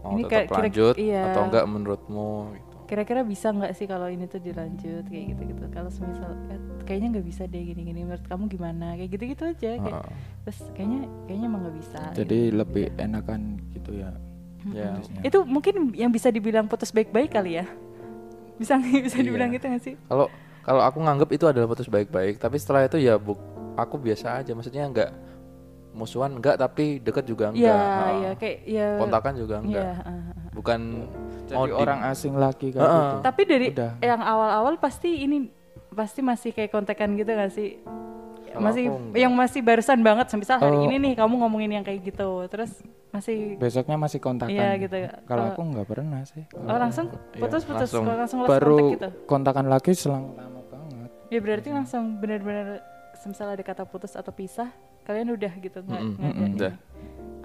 Mau 0.00 0.10
Ini 0.10 0.22
tetap 0.22 0.30
kayak 0.32 0.46
kira- 0.48 0.60
lanjut 0.60 0.94
iya. 0.96 1.22
atau 1.30 1.42
enggak 1.46 1.64
menurutmu 1.64 2.28
gitu. 2.52 2.69
Kira-kira 2.90 3.22
bisa 3.22 3.54
nggak 3.54 3.70
sih 3.72 3.86
kalau 3.86 4.10
ini 4.10 4.26
tuh 4.26 4.42
dilanjut 4.42 5.06
kayak 5.06 5.24
gitu-gitu. 5.30 5.62
Kalau 5.70 5.94
semisal 5.94 6.34
eh, 6.50 6.58
kayaknya 6.82 7.14
nggak 7.14 7.26
bisa 7.30 7.46
deh 7.46 7.62
gini-gini. 7.62 8.02
Menurut 8.02 8.26
kamu 8.26 8.50
gimana? 8.50 8.98
Kayak 8.98 9.10
gitu-gitu 9.14 9.42
aja. 9.46 9.70
Kayak, 9.78 9.94
Ah. 9.94 10.10
Terus 10.42 10.58
kayaknya 10.74 11.00
kayaknya 11.30 11.46
emang 11.46 11.60
nggak 11.62 11.76
bisa. 11.78 12.00
Jadi 12.18 12.38
gitu. 12.42 12.56
lebih 12.58 12.84
Udah. 12.90 13.04
enakan 13.06 13.40
gitu 13.70 13.90
ya. 13.94 14.10
Ya. 14.74 14.90
putusnya. 14.98 15.20
Itu 15.22 15.38
mungkin 15.46 15.74
yang 15.94 16.10
bisa 16.10 16.28
dibilang 16.28 16.66
putus 16.66 16.90
baik-baik 16.90 17.30
kali 17.30 17.62
ya. 17.62 17.66
Bisa 18.58 18.74
bisa 19.06 19.16
Iya. 19.16 19.24
dibilang 19.24 19.54
gitu 19.54 19.70
nggak 19.70 19.82
sih? 19.86 19.94
Kalau 20.10 20.26
kalau 20.60 20.82
aku 20.82 20.98
nganggep 21.00 21.30
itu 21.30 21.44
adalah 21.46 21.70
putus 21.70 21.86
baik-baik, 21.86 22.42
tapi 22.42 22.58
setelah 22.58 22.84
itu 22.84 22.98
ya 22.98 23.16
bu, 23.16 23.38
aku 23.78 23.96
biasa 23.96 24.42
aja. 24.42 24.50
Maksudnya 24.50 24.84
enggak 24.84 25.10
musuhan 25.90 26.36
enggak, 26.36 26.58
tapi 26.58 26.98
deket 26.98 27.24
juga 27.24 27.54
enggak. 27.54 27.70
Ah. 27.72 28.10
iya 28.18 28.30
kayak 28.34 28.58
ya 28.66 28.86
Kontakan 28.98 29.34
juga 29.38 29.54
enggak. 29.62 29.84
Ah, 29.86 30.10
ah. 30.10 30.22
Bukan 30.52 30.80
Jadi 31.52 31.72
orang 31.72 32.00
asing 32.06 32.34
lagi 32.34 32.66
kayak 32.70 32.80
Heeh. 32.80 33.02
gitu. 33.02 33.16
Tapi 33.22 33.42
dari 33.44 33.66
Udah. 33.70 33.92
yang 34.00 34.20
awal-awal 34.20 34.74
pasti 34.76 35.10
ini 35.18 35.50
pasti 35.90 36.20
masih 36.20 36.50
kayak 36.50 36.70
kontekan 36.70 37.14
gitu 37.14 37.30
gak 37.30 37.50
sih? 37.50 37.78
Kalau 38.50 38.66
masih 38.66 38.82
yang 39.14 39.30
masih 39.30 39.62
barusan 39.62 40.02
banget 40.02 40.26
misal 40.34 40.58
hari 40.58 40.74
Oh. 40.74 40.82
ini 40.84 40.98
nih 40.98 41.12
kamu 41.14 41.38
ngomongin 41.38 41.70
yang 41.70 41.84
kayak 41.84 42.02
gitu 42.04 42.50
terus 42.50 42.82
masih 43.08 43.54
Besoknya 43.56 43.94
masih 43.94 44.18
kontakan. 44.18 44.50
Iya, 44.50 44.74
gitu. 44.76 44.96
Kalau 44.96 45.22
Kalau- 45.24 45.46
aku 45.50 45.60
nggak 45.70 45.86
pernah 45.86 46.20
sih. 46.24 46.42
oh, 46.52 46.74
langsung 46.74 47.06
Iya, 47.30 47.38
putus-putus 47.38 47.90
langsung. 47.90 48.04
langsung, 48.10 48.38
Baru 48.44 48.74
kontak 48.76 48.90
gitu. 48.92 49.08
kontakan 49.24 49.66
lagi 49.66 49.90
selang 49.94 50.34
lama 50.34 50.62
banget. 50.66 51.10
Ya 51.26 51.38
berarti 51.38 51.68
langsung 51.70 52.18
benar-benar 52.18 52.82
misal 53.20 53.46
ada 53.48 53.60
kata 53.60 53.84
putus 53.84 54.14
atau 54.14 54.30
pisah 54.30 54.66
kalian 55.00 55.30
udah 55.30 55.52
gitu 55.56 55.78
nggak 55.80 56.02
mm-mm, 56.02 56.18
ini. 56.40 56.54
udah. 56.58 56.74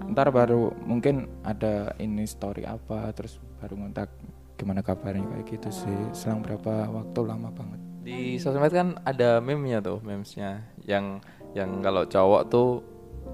Oh. 0.00 0.10
Ntar 0.10 0.28
baru 0.28 0.74
mungkin 0.80 1.14
ada 1.40 1.94
ini 1.96 2.22
story 2.24 2.62
apa 2.62 3.10
terus 3.12 3.38
baru 3.60 3.74
ngontak 3.80 4.08
gimana 4.56 4.80
kabarnya 4.80 5.24
kayak 5.24 5.46
gitu 5.48 5.68
sih. 5.72 5.98
Selang 6.16 6.40
berapa 6.40 6.88
waktu 6.88 7.20
lama 7.24 7.52
banget. 7.52 7.80
Di 8.06 8.38
sosmed 8.38 8.72
kan 8.72 8.88
ada 9.02 9.42
meme-nya 9.42 9.82
tuh, 9.82 9.98
memesnya 10.00 10.62
yang 10.86 11.18
yang 11.58 11.82
kalau 11.82 12.06
cowok 12.06 12.42
tuh 12.46 12.68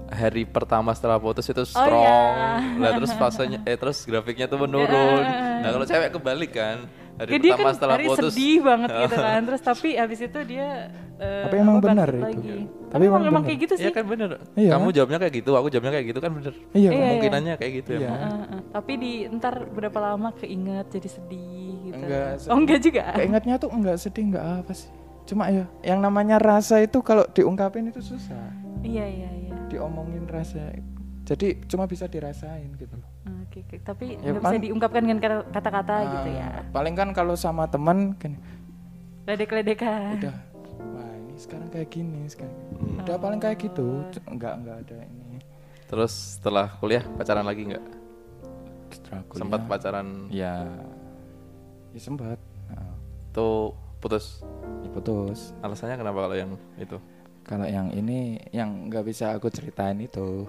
hari 0.09 0.43
pertama 0.49 0.91
setelah 0.97 1.21
putus 1.21 1.45
itu 1.45 1.61
strong, 1.69 2.33
iya. 2.33 2.81
lah 2.81 2.91
terus 2.97 3.13
fasenya 3.13 3.61
eh 3.63 3.77
terus 3.77 4.03
grafiknya 4.09 4.49
tuh 4.49 4.59
menurun. 4.61 5.25
Nah 5.63 5.71
kalau 5.71 5.87
cewek 5.87 6.11
kebalik 6.11 6.51
kan, 6.51 6.91
hari 7.13 7.37
dia 7.37 7.53
kan 7.53 7.73
setelah 7.73 7.95
hari 7.95 8.05
putus 8.07 8.31
sedih 8.31 8.57
banget 8.61 8.89
gitu 8.89 9.15
kan 9.15 9.39
terus 9.47 9.61
tapi 9.61 9.89
habis 9.93 10.19
itu 10.19 10.39
dia 10.43 10.67
eh, 11.17 11.43
Tapi 11.45 11.55
emang 11.57 11.77
benar 11.77 12.09
itu. 12.09 12.19
lagi. 12.19 12.57
Tapi 12.65 12.89
tapi 12.89 13.03
emang, 13.05 13.21
emang 13.21 13.41
benar. 13.41 13.47
kayak 13.47 13.59
gitu 13.61 13.73
sih 13.75 13.85
Iya 13.85 13.91
kan 13.91 14.05
bener. 14.05 14.29
Iya. 14.53 14.69
Kamu 14.71 14.87
jawabnya 14.89 15.17
kayak 15.17 15.33
gitu, 15.35 15.51
aku 15.53 15.67
jawabnya 15.67 15.91
kayak 15.93 16.07
gitu 16.09 16.19
kan 16.19 16.31
bener. 16.31 16.53
Iya, 16.71 16.89
Iya, 16.89 16.89
Kemungkinannya 16.93 17.53
kayak 17.57 17.73
gitu 17.75 17.91
Iya. 17.93 18.01
ya. 18.01 18.09
Heeh, 18.09 18.33
heeh. 18.43 18.61
tapi 18.69 18.91
di 18.97 19.11
ntar 19.31 19.55
berapa 19.67 19.99
lama 19.99 20.29
keinget 20.33 20.85
jadi 20.89 21.09
sedih 21.09 21.73
gitu. 21.83 21.95
Enggak 21.95 22.25
oh 22.33 22.37
sedih. 22.39 22.53
enggak 22.55 22.79
juga. 22.81 23.03
Keingetnya 23.13 23.55
tuh 23.57 23.69
enggak 23.69 23.97
sedih 23.97 24.23
enggak 24.27 24.45
apa 24.59 24.73
sih. 24.73 24.89
Cuma 25.23 25.43
ya 25.47 25.65
yang 25.81 25.99
namanya 25.99 26.35
rasa 26.35 26.81
itu 26.81 26.97
kalau 26.99 27.23
diungkapin 27.29 27.87
itu 27.87 28.01
susah. 28.01 28.49
Iya 28.81 29.05
iya 29.05 29.29
iya. 29.39 29.53
Diomongin 29.69 30.25
rasa. 30.25 30.73
Jadi 31.23 31.61
cuma 31.65 31.85
bisa 31.85 32.03
dirasain 32.05 32.73
gitu 32.75 32.93
loh. 32.93 33.09
Oke, 33.23 33.61
oke. 33.61 33.75
tapi 33.81 34.05
Ya, 34.15 34.29
nggak 34.29 34.41
bisa 34.41 34.51
pan- 34.51 34.59
diungkapkan 34.61 35.01
dengan 35.01 35.19
kata- 35.19 35.47
kata-kata 35.49 35.95
gitu 36.03 36.29
Ah, 36.29 36.35
ya. 36.35 36.47
Paling 36.69 36.93
kan 36.93 37.09
kalau 37.11 37.33
sama 37.33 37.63
temen 37.65 38.11
kan 38.13 38.35
Ledek-ledekan. 39.23 40.19
udah 40.19 40.35
wah 40.91 41.11
ini 41.15 41.33
sekarang 41.37 41.67
kayak 41.69 41.89
gini 41.89 42.27
sekarang. 42.27 42.55
Hmm. 42.73 42.99
Udah 42.99 43.15
paling 43.15 43.39
kayak 43.39 43.57
gitu. 43.57 44.03
Enggak 44.25 44.53
enggak 44.57 44.75
ada 44.81 44.97
ini. 45.01 45.39
Terus 45.85 46.11
setelah 46.35 46.75
kuliah 46.75 47.03
pacaran 47.09 47.43
lagi 47.43 47.63
nggak? 47.65 47.85
Setelah 48.91 49.21
kuliah, 49.23 49.39
Sempat 49.39 49.61
pacaran 49.63 50.07
Ya. 50.27 50.53
Ya 51.89 51.99
sempat. 52.01 52.35
Nah, 52.67 52.91
tuh 53.31 53.71
putus. 53.97 54.43
ya 54.81 54.89
putus. 54.89 55.55
Alasannya 55.59 55.95
kenapa 55.95 56.19
kalau 56.21 56.35
yang 56.35 56.51
itu? 56.75 56.99
Kalau 57.41 57.63
yang 57.63 57.87
ini 57.89 58.19
yang 58.49 58.87
nggak 58.87 59.05
bisa 59.05 59.31
aku 59.31 59.47
ceritain 59.47 59.95
itu. 59.97 60.43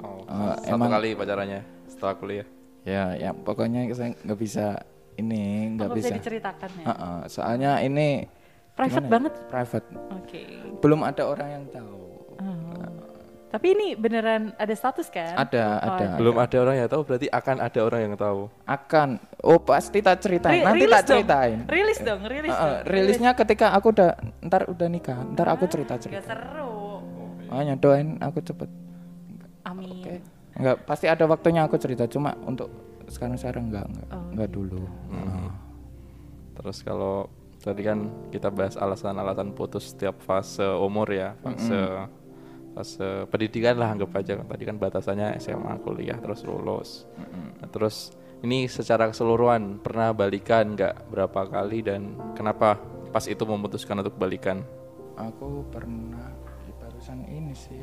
Oh, 0.00 0.22
Eh, 0.22 0.54
satu 0.60 0.74
emang- 0.74 0.92
kali 0.92 1.10
pacarannya 1.12 1.60
setelah 1.86 2.14
kuliah. 2.14 2.46
Ya, 2.82 3.12
ya 3.12 3.30
pokoknya 3.32 3.90
saya 3.92 4.14
nggak 4.16 4.38
bisa 4.38 4.66
ini 5.14 5.42
nggak 5.74 5.90
bisa. 5.92 6.08
bisa 6.08 6.16
diceritakan 6.16 6.68
ya. 6.74 6.84
Heeh, 6.86 7.18
soalnya 7.26 7.72
ini 7.80 8.24
Private 8.72 8.94
gimana 8.94 9.02
ya? 9.02 9.10
banget. 9.10 9.32
Private. 9.48 9.86
Oke. 10.14 10.40
Belum 10.78 11.00
ada 11.02 11.22
orang 11.24 11.48
yang 11.50 11.64
tahu. 11.68 11.98
Oh. 12.38 12.86
Tapi 13.48 13.66
ini 13.72 13.86
beneran 13.92 14.52
ada 14.54 14.70
status 14.70 15.08
kan? 15.08 15.32
Ada, 15.34 15.64
Oh, 15.80 15.88
ada. 15.90 16.06
Belum 16.14 16.36
ada 16.36 16.56
orang 16.58 16.76
yang 16.76 16.86
tahu 16.86 17.00
berarti 17.02 17.26
akan 17.26 17.56
ada 17.58 17.80
orang 17.80 18.00
yang 18.02 18.14
tahu. 18.14 18.40
Akan. 18.62 19.08
Oh, 19.40 19.56
pasti 19.58 19.98
tak 19.98 20.20
ceritain. 20.20 20.52
Ri- 20.54 20.64
Nanti 20.64 20.78
rilis 20.78 20.92
tak 20.92 21.00
dong. 21.00 21.10
ceritain. 21.16 21.58
Rilis 21.64 21.98
dong, 21.98 22.20
rilis 22.22 22.52
Heeh, 22.52 22.60
dong. 22.76 22.86
rilisnya 22.86 23.30
ketika 23.34 23.72
aku 23.72 23.86
udah 23.90 24.10
ntar 24.42 24.68
udah 24.68 24.86
nikah. 24.86 25.18
Ntar 25.26 25.48
aku 25.48 25.64
Gak 25.64 25.72
cerita-cerita. 25.74 26.22
seru. 26.22 27.00
Makanya 27.48 27.74
doain 27.74 28.20
aku 28.20 28.38
cepet. 28.38 28.68
Amin. 29.68 30.02
Oke. 30.02 30.16
Enggak, 30.58 30.76
pasti 30.88 31.06
ada 31.06 31.24
waktunya 31.28 31.62
aku 31.68 31.76
cerita. 31.78 32.08
Cuma 32.10 32.34
untuk 32.42 32.72
sekarang-sekarang 33.08 33.70
enggak, 33.70 33.86
enggak. 33.88 34.08
Oh, 34.10 34.24
Enggak 34.34 34.50
dulu. 34.50 34.82
Hmm. 35.12 35.48
Terus 36.58 36.78
kalau 36.82 37.30
tadi 37.62 37.82
kan 37.86 38.10
kita 38.34 38.50
bahas 38.50 38.74
alasan-alasan 38.74 39.54
putus 39.54 39.94
setiap 39.94 40.18
fase 40.22 40.64
umur 40.64 41.06
ya, 41.10 41.38
fase 41.38 41.78
fase 42.74 43.06
pendidikan 43.30 43.78
lah 43.78 43.94
anggap 43.94 44.10
aja. 44.18 44.38
Tadi 44.42 44.62
kan 44.66 44.76
batasannya 44.76 45.38
SMA, 45.38 45.78
kuliah, 45.82 46.18
terus 46.18 46.42
lulus. 46.42 47.06
Nah, 47.62 47.68
terus 47.70 48.10
ini 48.42 48.70
secara 48.70 49.10
keseluruhan 49.10 49.82
pernah 49.82 50.14
balikan 50.14 50.78
nggak 50.78 51.10
berapa 51.10 51.40
kali 51.50 51.82
dan 51.82 52.14
kenapa 52.38 52.78
pas 53.10 53.26
itu 53.26 53.42
memutuskan 53.42 53.98
untuk 53.98 54.14
balikan? 54.14 54.62
Aku 55.18 55.66
pernah 55.74 56.30
di 56.62 56.70
barusan 56.78 57.26
ini 57.26 57.50
sih. 57.50 57.82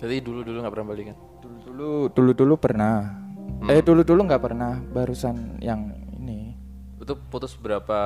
Jadi 0.00 0.16
dulu-dulu 0.24 0.64
nggak 0.64 0.72
pernah 0.72 0.88
balikan. 0.88 1.16
Dulu-dulu 1.44 1.90
dulu-dulu 2.08 2.54
pernah. 2.56 2.94
Eh 3.68 3.84
dulu-dulu 3.84 4.20
nggak 4.24 4.42
pernah. 4.42 4.80
Barusan 4.80 5.60
yang 5.60 5.92
ini. 6.16 6.56
Itu 6.96 7.20
putus 7.28 7.52
berapa 7.54 8.00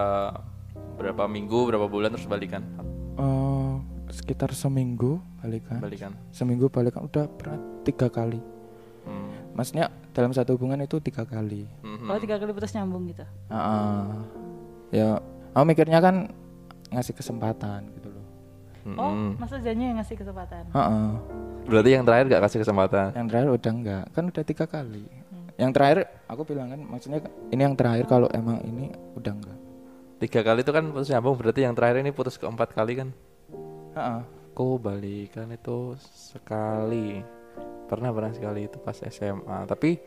berapa 0.99 1.23
minggu, 1.31 1.71
berapa 1.71 1.87
bulan 1.87 2.15
terus 2.15 2.27
balikan? 2.27 2.63
eh 3.15 3.73
sekitar 4.11 4.51
seminggu 4.51 5.23
balikan. 5.39 5.79
Balikan. 5.79 6.13
Seminggu 6.35 6.67
balikan 6.67 7.07
udah 7.07 7.31
pernah 7.31 7.63
tiga 7.87 8.11
kali. 8.11 8.43
Hmm. 9.07 9.31
Maksudnya 9.55 9.87
dalam 10.11 10.35
satu 10.35 10.59
hubungan 10.59 10.83
itu 10.83 10.99
tiga 10.99 11.23
kali. 11.23 11.63
Mhm. 11.83 12.11
Kalau 12.11 12.19
tiga 12.19 12.37
kali 12.43 12.51
putus 12.51 12.75
nyambung 12.75 13.07
gitu. 13.07 13.23
Ah, 13.47 14.19
ya, 14.91 15.23
aku 15.55 15.63
mikirnya 15.63 16.03
kan 16.03 16.27
ngasih 16.91 17.15
kesempatan 17.15 17.87
gitu 17.95 18.11
loh. 18.11 18.27
Oh, 18.99 19.15
Mhm. 19.15 19.31
masa 19.39 19.63
janji 19.63 19.83
yang 19.87 19.99
ngasih 20.03 20.17
kesempatan. 20.19 20.67
Heeh. 20.75 21.09
Berarti 21.65 21.91
yang 21.97 22.05
terakhir 22.05 22.25
gak 22.29 22.43
kasih 22.45 22.59
kesempatan. 22.61 23.09
Yang 23.17 23.27
terakhir 23.33 23.49
udah 23.57 23.73
enggak, 23.73 24.05
kan 24.13 24.25
udah 24.29 24.45
tiga 24.45 24.65
kali. 24.69 25.05
Yang 25.55 25.71
terakhir 25.73 25.99
aku 26.29 26.43
bilang 26.45 26.69
kan, 26.75 26.81
maksudnya 26.83 27.21
ini 27.55 27.63
yang 27.63 27.75
terakhir 27.79 28.05
kalau 28.11 28.29
emang 28.35 28.61
ini 28.67 28.93
udah 29.17 29.33
enggak. 29.33 29.59
Tiga 30.21 30.41
kali 30.45 30.61
itu 30.63 30.73
kan 30.73 30.85
putus 30.93 31.11
nyambung 31.11 31.37
berarti 31.37 31.61
yang 31.65 31.75
terakhir 31.75 32.05
ini 32.05 32.11
putus 32.13 32.37
keempat 32.37 32.73
kali 32.77 32.93
kan? 33.01 33.09
Heeh. 33.97 34.21
Aku 34.55 34.79
balikan 34.79 35.51
itu 35.51 35.99
sekali. 36.15 37.19
Pernah 37.91 38.15
pernah 38.15 38.31
sekali 38.31 38.71
itu 38.71 38.79
pas 38.79 38.95
SMA. 38.95 39.67
Tapi 39.67 39.99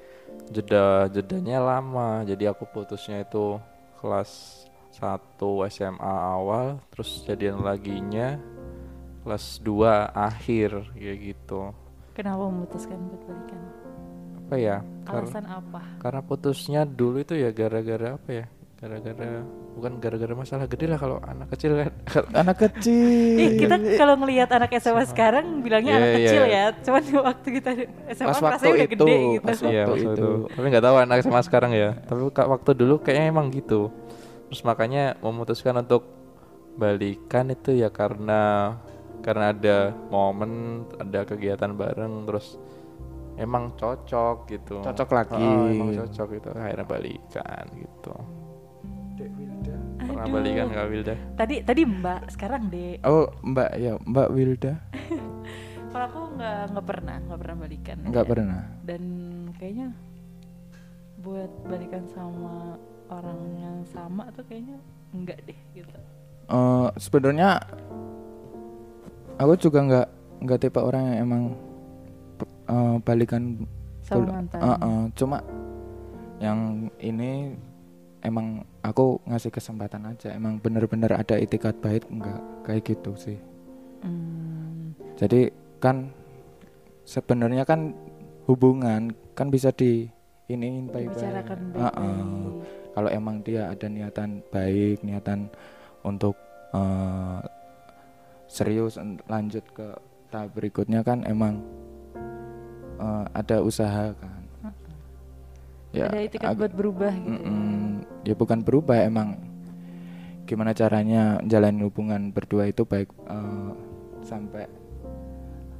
jeda 0.47 1.11
jedanya 1.11 1.59
lama. 1.59 2.23
Jadi 2.23 2.47
aku 2.47 2.63
putusnya 2.71 3.27
itu 3.27 3.59
kelas 3.99 4.63
satu 4.97 5.61
SMA 5.69 6.15
awal 6.33 6.81
terus 6.89 7.21
jadian 7.21 7.61
laginya 7.61 8.41
kelas 9.27 9.59
2 9.59 9.83
akhir 10.09 10.69
kayak 10.95 11.17
gitu 11.27 11.75
Kenapa 12.15 12.47
memutuskan 12.47 12.95
buat 13.03 13.21
balikan? 13.21 13.61
apa 14.39 14.55
ya 14.55 14.77
Kar- 15.03 15.27
Alasan 15.27 15.43
apa? 15.45 15.81
karena 15.99 16.21
putusnya 16.23 16.81
dulu 16.81 17.19
itu 17.19 17.35
ya 17.35 17.51
gara-gara 17.51 18.15
apa 18.15 18.29
ya 18.31 18.45
gara-gara 18.77 19.43
bukan 19.75 19.91
gara-gara 19.99 20.31
masalah 20.31 20.65
gede 20.65 20.87
lah 20.87 20.95
kalau 20.95 21.19
anak 21.19 21.51
kecil 21.51 21.75
kan 21.75 21.91
anak 22.41 22.57
kecil 22.57 23.35
Ih, 23.35 23.59
kita 23.59 23.75
kalau 23.93 24.15
ngelihat 24.17 24.47
anak 24.49 24.71
SMA 24.79 25.03
sekarang 25.03 25.59
bilangnya 25.59 25.91
Iya, 25.91 25.99
anak 25.99 26.07
iya. 26.07 26.17
kecil 26.23 26.43
ya. 26.47 26.63
Cuman 26.79 27.03
waktu 27.27 27.47
kita 27.53 27.69
SMA 28.07 28.27
Pas 28.31 28.39
rasanya 28.39 28.47
waktu 28.47 28.71
udah 28.71 28.87
itu, 28.87 28.93
gede 28.95 29.15
gitu. 29.35 29.43
pas 29.43 29.59
iya 29.59 29.83
waktu 29.83 29.91
waktu 29.91 30.05
itu. 30.07 30.13
itu 30.15 30.29
tapi 30.55 30.65
nggak 30.71 30.85
tahu 30.85 30.95
anak 30.97 31.17
SMA 31.19 31.41
sekarang 31.43 31.71
ya 31.73 31.89
tapi 31.99 32.19
waktu 32.31 32.69
dulu 32.71 32.93
kayaknya 32.97 33.25
emang 33.27 33.47
gitu 33.51 33.81
terus 34.47 34.61
makanya 34.63 35.03
memutuskan 35.19 35.75
untuk 35.75 36.01
balikan 36.73 37.45
itu 37.49 37.75
ya 37.75 37.89
karena 37.89 38.73
karena 39.19 39.51
ada 39.51 39.77
momen 40.07 40.51
ada 40.97 41.23
kegiatan 41.23 41.71
bareng 41.71 42.25
terus 42.25 42.55
emang 43.35 43.75
cocok 43.75 44.47
gitu 44.47 44.81
Cocok 44.81 45.09
lagi. 45.11 45.37
Oh, 45.37 45.67
emang 45.67 45.89
cocok 45.93 46.27
gitu 46.35 46.49
akhirnya 46.51 46.85
balikan 46.85 47.65
gitu 47.73 48.13
pernah 49.97 50.23
Aduh. 50.23 50.33
balikan 50.33 50.67
kak 50.69 50.87
Wilda 50.87 51.15
Tadi 51.35 51.55
tadi 51.61 51.81
Mbak, 51.83 52.21
sekarang 52.29 52.69
deh. 52.69 53.01
oh 53.03 53.27
mbak 53.43 53.69
ya 53.75 53.97
mbak 53.99 54.29
Wilda 54.29 54.73
Kalau 55.91 56.05
aku 56.05 56.21
nggak 56.37 56.59
nggak 56.71 56.85
pernah 56.85 57.15
nggak 57.17 57.39
pernah 57.39 57.57
balikan. 57.57 57.97
nggak 58.05 58.25
Ya. 58.25 58.29
pernah 58.29 58.61
Dan 58.83 59.03
kayaknya 59.57 59.87
buat 61.17 61.49
balikan 61.65 62.05
sama 62.07 62.77
orang 63.09 63.39
yang 63.57 63.77
sama 63.87 64.29
tuh 64.31 64.45
kayaknya 64.45 64.77
enggak 65.09 65.41
deh 65.43 65.57
gitu. 65.73 65.97
Eh, 66.47 66.87
sebenarnya 66.95 67.57
aku 69.37 69.53
juga 69.57 69.79
nggak 69.85 70.07
nggak 70.45 70.59
tipe 70.61 70.79
orang 70.81 71.03
yang 71.13 71.17
emang 71.25 71.43
eh, 72.69 72.95
balikan 73.01 73.65
Sama 74.05 74.39
mantan. 74.39 74.59
Eh, 74.61 74.77
eh, 74.77 75.03
cuma 75.17 75.37
yang 76.37 76.89
ini 77.01 77.53
emang 78.21 78.61
aku 78.85 79.21
ngasih 79.25 79.49
kesempatan 79.53 80.05
aja 80.05 80.33
emang 80.33 80.61
bener-bener 80.61 81.09
ada 81.13 81.37
itikat 81.37 81.77
baik 81.81 82.05
enggak 82.09 82.41
kayak 82.65 82.83
gitu 82.85 83.13
sih 83.17 83.39
Hmm, 83.97 84.93
jadi 85.17 85.49
kan 85.81 86.13
sebenarnya 87.01 87.65
kan 87.65 87.97
hubungan 88.45 89.09
kan 89.33 89.49
bisa 89.49 89.73
di 89.73 90.05
iniin 90.53 90.85
baik-baik 90.85 91.33
eh. 91.33 91.41
baik-baik. 91.41 92.61
kalau 92.93 93.09
emang 93.09 93.41
dia 93.41 93.73
ada 93.73 93.89
niatan 93.89 94.45
baik 94.53 95.01
niatan 95.01 95.49
untuk 96.05 96.37
eh, 96.77 97.41
serius 98.47 98.95
lanjut 99.27 99.63
ke 99.71 99.87
tahap 100.27 100.51
berikutnya 100.51 101.03
kan 101.03 101.23
emang 101.23 101.61
eh, 102.97 103.25
ada 103.31 103.61
usaha 103.61 104.11
kan 104.13 104.35
Ya, 105.95 106.11
Ada 106.11 106.19
itikat 106.19 106.51
buat 106.59 106.73
berubah 106.75 107.09
gitu. 107.15 107.31
ya. 107.31 107.39
Mm-mm. 107.41 107.85
ya 108.21 108.35
bukan 108.35 108.59
berubah 108.61 109.01
emang 109.01 109.39
gimana 110.43 110.75
caranya 110.75 111.39
jalanin 111.47 111.87
hubungan 111.87 112.29
berdua 112.29 112.67
itu 112.67 112.83
baik 112.83 113.07
eh, 113.25 113.71
sampai 114.21 114.67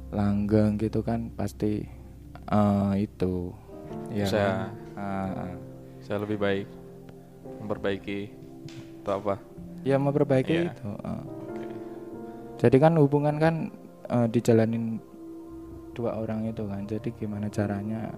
langgeng 0.08 0.80
gitu 0.80 1.04
kan 1.04 1.28
pasti 1.32 1.84
eh, 2.48 2.92
itu 2.96 3.52
ya 4.10 4.24
Bisa. 4.26 4.46
Ah, 4.96 5.52
saya 6.00 6.24
lebih 6.24 6.40
baik 6.40 6.66
memperbaiki 7.60 8.32
atau 9.04 9.12
apa 9.22 9.34
ya 9.84 10.00
memperbaiki 10.00 10.54
Iya. 10.56 10.72
itu 10.72 10.88
eh. 10.88 11.22
Jadi 12.58 12.76
kan 12.82 12.92
hubungan 12.98 13.38
kan 13.38 13.54
eh, 14.10 14.26
dijalanin 14.28 14.98
dua 15.94 16.14
orang 16.18 16.46
itu 16.46 16.62
kan. 16.66 16.86
Jadi 16.86 17.08
gimana 17.14 17.46
caranya 17.50 18.10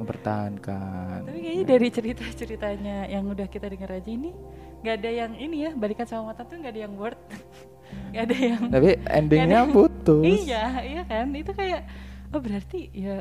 mempertahankan. 0.00 1.28
Tapi 1.28 1.38
kayaknya 1.40 1.64
dari 1.68 1.88
cerita-ceritanya 1.92 2.96
yang 3.12 3.28
udah 3.28 3.44
kita 3.48 3.68
dengar 3.68 3.92
aja 3.92 4.08
ini 4.08 4.32
nggak 4.80 4.94
ada 4.96 5.10
yang 5.12 5.32
ini 5.36 5.68
ya 5.68 5.70
balikan 5.76 6.08
sama 6.08 6.32
mantan 6.32 6.48
tuh 6.48 6.56
nggak 6.56 6.72
ada 6.72 6.82
yang 6.88 6.94
worth, 6.96 7.20
nggak 8.16 8.24
ada 8.24 8.36
yang 8.40 8.62
tapi 8.72 8.90
endingnya 9.20 9.60
ada- 9.68 9.72
putus. 9.72 10.24
Iya 10.24 10.64
iya 10.84 11.02
kan? 11.04 11.28
Itu 11.36 11.52
kayak 11.52 11.84
oh 12.32 12.40
berarti 12.40 12.88
ya 12.96 13.20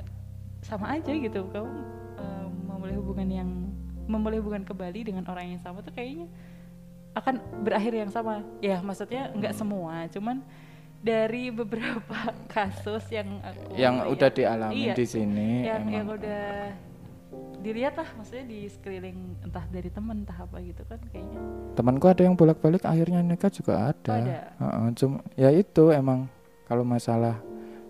sama 0.64 0.96
aja 0.96 1.12
gitu. 1.12 1.44
Kamu 1.52 1.68
eh, 2.16 2.48
memulai 2.64 2.96
hubungan 2.96 3.28
yang 3.28 3.50
memulai 4.08 4.40
hubungan 4.40 4.64
kembali 4.64 5.00
dengan 5.04 5.28
orang 5.28 5.54
yang 5.56 5.62
sama 5.62 5.84
tuh 5.84 5.92
kayaknya 5.92 6.32
akan 7.17 7.36
berakhir 7.65 7.93
yang 7.95 8.12
sama 8.13 8.45
ya 8.62 8.80
maksudnya 8.80 9.34
nggak 9.34 9.54
semua 9.56 10.06
cuman 10.13 10.41
dari 11.00 11.50
beberapa 11.50 12.19
kasus 12.54 13.08
yang 13.10 13.39
aku 13.41 13.76
yang 13.76 13.95
lihat- 14.04 14.12
udah 14.13 14.30
dialami 14.30 14.76
iya, 14.76 14.93
di 14.93 15.06
sini 15.08 15.50
yang 15.65 15.82
emang 15.88 15.93
yang 15.95 16.08
udah 16.12 16.45
dilihat 17.60 17.93
lah 18.00 18.08
maksudnya 18.15 18.45
di 18.48 18.72
sekeliling 18.72 19.36
entah 19.43 19.65
dari 19.67 19.91
teman 19.91 20.24
entah 20.24 20.39
apa 20.39 20.63
gitu 20.63 20.80
kan 20.88 21.00
kayaknya 21.12 21.39
temanku 21.76 22.08
ada 22.08 22.24
yang 22.24 22.36
bolak-balik 22.36 22.84
akhirnya 22.88 23.19
nikah 23.19 23.52
juga 23.52 23.91
ada. 23.91 24.13
Ada. 24.15 24.39
Heeh, 24.60 24.88
cuma 24.95 25.17
ya 25.36 25.50
itu 25.52 25.91
emang 25.91 26.28
kalau 26.67 26.88
masalah 26.88 27.36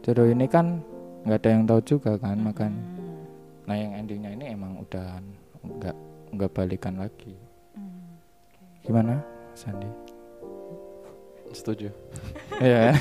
jodoh 0.01 0.25
ini 0.25 0.49
kan 0.49 0.81
nggak 1.21 1.37
ada 1.37 1.49
yang 1.53 1.63
tahu 1.69 1.81
juga 1.85 2.17
kan 2.17 2.37
makan. 2.39 2.71
Hmm, 2.73 3.21
Nah 3.69 3.75
yang 3.77 3.91
endingnya 3.93 4.31
ini 4.33 4.45
emang 4.57 4.81
udah 4.81 5.21
nggak 5.61 5.95
nggak 6.33 6.51
balikan 6.53 6.95
lagi. 6.97 7.37
Gimana, 8.89 9.21
Sandi? 9.53 9.85
setuju 11.49 11.89
Iya. 12.57 12.93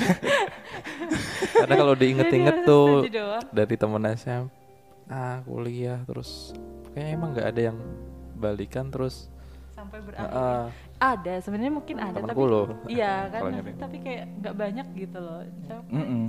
karena 1.52 1.74
kalau 1.76 1.92
diinget-inget 1.92 2.56
Jadi 2.56 2.68
tuh 2.68 3.04
dari 3.50 3.74
temen 3.76 4.02
SMA 4.14 5.44
kuliah 5.44 6.00
terus 6.04 6.56
kayaknya 6.92 7.12
emang 7.12 7.30
nggak 7.32 7.44
ada 7.46 7.60
yang 7.62 7.78
balikan 8.34 8.88
terus 8.88 9.28
sampai 9.70 10.00
ah, 10.00 10.04
berakhir 10.04 10.32
ah, 10.32 10.64
ada 10.98 11.34
sebenarnya 11.38 11.72
mungkin 11.72 11.96
ada 12.00 12.16
Temenku 12.16 12.40
tapi 12.40 12.48
loh. 12.48 12.66
iya 12.88 13.28
kan 13.28 13.40
nyari. 13.46 13.72
tapi 13.76 13.96
kayak 14.00 14.24
nggak 14.40 14.54
banyak 14.56 14.86
gitu 14.96 15.18
loh 15.20 15.40
Sampai- 15.64 15.92
Mm-mm. 15.94 16.24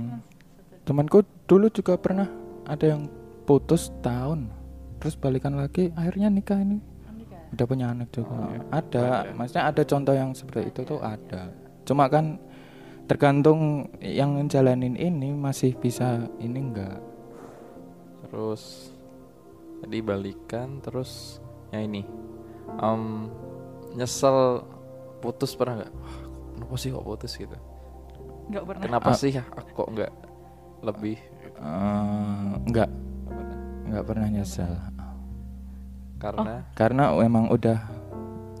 Temanku 0.80 1.18
dulu 1.44 1.66
juga 1.70 1.96
pernah 1.96 2.28
ada 2.64 2.84
yang 2.84 3.08
putus 3.44 3.88
tahun 4.00 4.52
terus 5.00 5.16
balikan 5.16 5.56
lagi 5.56 5.88
akhirnya 5.94 6.28
nikah 6.28 6.60
ini 6.60 6.78
kan. 6.78 6.89
Udah 7.50 7.64
punya 7.66 7.86
anak 7.90 8.08
juga. 8.10 8.30
Oh, 8.30 8.46
iya. 8.48 8.60
ada. 8.70 9.02
Ada. 9.26 9.34
maksudnya 9.34 9.64
ada 9.66 9.82
contoh 9.82 10.14
yang 10.14 10.30
seperti 10.32 10.70
itu 10.70 10.80
tuh 10.84 11.00
ada. 11.00 11.50
Cuma 11.82 12.06
kan 12.06 12.38
tergantung 13.04 13.90
yang 13.98 14.38
ngejalanin 14.38 14.94
ini 14.94 15.34
masih 15.34 15.74
bisa 15.74 16.30
ini 16.38 16.58
enggak. 16.62 17.02
Terus 18.22 18.94
tadi 19.82 19.98
balikan 19.98 20.78
terus 20.78 21.42
ya 21.70 21.82
ini. 21.82 22.06
Em, 22.78 23.26
nyesel 23.98 24.62
putus 25.18 25.58
pernah 25.58 25.82
nggak? 25.82 25.92
Wah, 25.92 26.16
kenapa 26.54 26.74
sih 26.78 26.88
kok 26.94 27.02
putus 27.02 27.32
gitu? 27.34 27.56
Nggak 28.46 28.62
pernah. 28.62 28.82
Kenapa 28.86 29.10
Ah. 29.10 29.18
sih 29.18 29.32
aku 29.34 29.70
kok 29.74 29.88
nggak 29.90 30.12
lebih? 30.86 31.18
Eh, 31.60 32.50
enggak 32.64 32.88
enggak 33.84 34.04
pernah 34.06 34.28
nyesel 34.30 34.70
karena 36.20 36.54
karena 36.76 37.04
emang 37.18 37.48
udah 37.48 37.78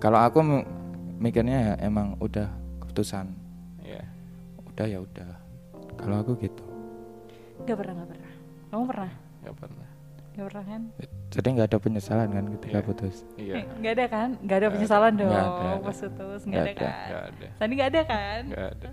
kalau 0.00 0.16
aku 0.18 0.40
mikirnya 1.20 1.58
ya 1.60 1.74
emang 1.84 2.16
udah 2.18 2.48
keputusan. 2.80 3.28
Ya 3.84 4.00
udah 4.66 4.86
ya 4.88 4.98
udah. 4.98 5.30
Kalau 5.94 6.16
aku 6.18 6.32
gitu. 6.40 6.64
Nggak 7.62 7.76
pernah 7.76 7.92
nggak 7.94 8.08
pernah. 8.08 8.30
Kamu 8.72 8.84
pernah? 8.88 9.12
Nggak 9.44 9.56
pernah. 9.60 9.88
Nggak 10.30 10.46
pernah 10.46 10.64
kan? 10.64 10.82
Jadi 11.30 11.46
nggak 11.52 11.68
ada 11.68 11.78
penyesalan 11.78 12.28
kan 12.30 12.44
ketika 12.56 12.78
Iya. 12.80 12.86
putus? 12.86 13.16
Iya. 13.36 13.54
Eh, 13.54 13.64
nggak 13.76 13.92
ada 13.92 14.04
kan? 14.08 14.28
Nggak 14.40 14.56
ada 14.56 14.68
penyesalan 14.72 15.12
dong. 15.12 15.28
Nggak 15.28 15.44
ada. 15.44 15.70
pas 15.76 15.98
putus 16.00 16.40
nggak 16.40 16.48
Nggak 16.48 16.62
ada 16.64 16.72
ada. 16.72 16.80
kan? 16.80 16.96
Nggak 17.04 17.22
ada. 17.28 17.46
Sandi 17.54 17.72
nggak 17.76 17.90
ada 17.92 18.02
kan? 18.02 18.40
Nggak 18.48 18.68
ada. 18.72 18.88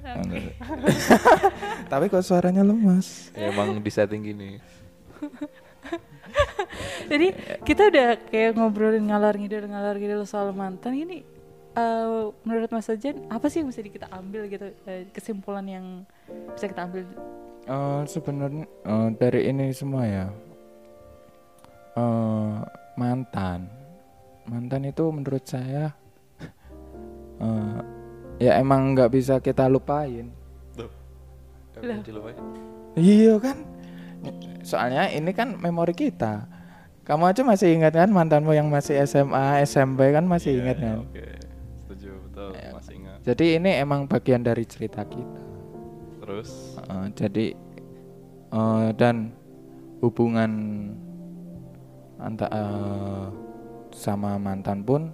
Tapi 1.92 2.06
kok 2.08 2.22
suaranya 2.22 2.62
lemas? 2.62 3.32
Ya, 3.32 3.48
emang 3.48 3.80
di 3.80 3.90
setting 3.90 4.22
gini 4.22 4.50
Jadi 7.12 7.28
kita 7.64 7.88
udah 7.88 8.08
kayak 8.28 8.52
ngobrolin 8.58 9.06
ngalor 9.08 9.36
ngidul 9.38 9.66
ngalor 9.70 9.96
ngidul 9.98 10.24
soal 10.28 10.52
mantan. 10.52 10.94
Ini 10.98 11.18
eh, 11.78 12.24
menurut 12.44 12.70
Mas 12.74 12.90
Ojan 12.92 13.28
apa 13.32 13.48
sih 13.48 13.64
yang 13.64 13.70
bisa 13.72 13.82
kita 13.84 14.08
ambil 14.12 14.50
gitu? 14.52 14.68
Eh, 14.86 15.08
kesimpulan 15.14 15.66
yang 15.68 15.86
bisa 16.54 16.68
kita 16.68 16.88
ambil? 16.88 17.06
Eh, 17.68 18.02
sebenarnya 18.08 18.66
eh, 18.66 19.10
dari 19.16 19.42
ini 19.50 19.72
semua 19.72 20.04
ya 20.08 20.26
eh, 21.96 22.56
mantan. 22.98 23.68
Mantan 24.48 24.88
itu 24.88 25.04
menurut 25.12 25.44
saya 25.44 25.92
eh, 27.46 27.80
ya 28.40 28.52
emang 28.60 28.96
nggak 28.96 29.12
bisa 29.12 29.40
kita 29.40 29.68
lupain. 29.68 30.32
Lah. 31.78 32.02
iya 32.98 33.38
kan 33.38 33.77
soalnya 34.68 35.10
ini 35.12 35.32
kan 35.32 35.56
memori 35.58 35.96
kita. 35.96 36.48
Kamu 37.08 37.24
aja 37.24 37.40
masih 37.48 37.72
ingat 37.72 37.96
kan 37.96 38.12
mantanmu 38.12 38.52
yang 38.52 38.68
masih 38.68 39.00
SMA 39.08 39.64
SMP 39.64 40.12
kan 40.12 40.28
masih 40.28 40.60
ingat 40.60 40.78
kan? 40.84 41.08
oke. 41.08 41.48
Jadi 43.28 43.60
ini 43.60 43.76
emang 43.76 44.08
bagian 44.08 44.40
dari 44.40 44.64
cerita 44.64 45.04
kita. 45.04 45.44
Terus? 46.24 46.80
Uh, 46.88 47.12
jadi 47.12 47.52
uh, 48.56 48.96
dan 48.96 49.36
hubungan 50.00 50.52
antara 52.24 52.64
sama 53.92 54.40
mantan 54.40 54.80
pun 54.86 55.12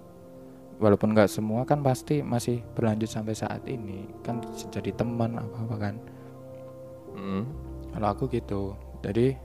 walaupun 0.78 1.10
nggak 1.10 1.26
semua 1.26 1.66
kan 1.66 1.82
pasti 1.82 2.22
masih 2.22 2.62
berlanjut 2.78 3.10
sampai 3.10 3.34
saat 3.34 3.66
ini. 3.66 4.06
Kan 4.22 4.38
jadi 4.70 4.94
teman 4.94 5.34
apa 5.34 5.56
apa 5.66 5.76
kan? 5.90 5.94
Mm, 7.18 7.42
kalau 7.98 8.08
aku 8.14 8.24
gitu 8.30 8.78
jadi 9.04 9.36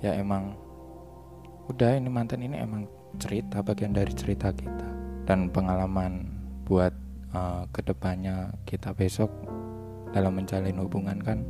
ya 0.00 0.16
emang 0.16 0.56
udah 1.68 2.00
ini 2.00 2.08
mantan 2.08 2.40
ini 2.40 2.56
emang 2.56 2.88
cerita 3.20 3.60
bagian 3.60 3.92
dari 3.92 4.12
cerita 4.16 4.48
kita. 4.48 4.88
Dan 5.28 5.52
pengalaman 5.52 6.26
buat 6.64 6.90
uh, 7.36 7.68
ke 7.70 7.84
depannya 7.84 8.56
kita 8.64 8.96
besok 8.96 9.28
dalam 10.10 10.34
menjalin 10.34 10.74
hubungan 10.80 11.20
kan 11.20 11.44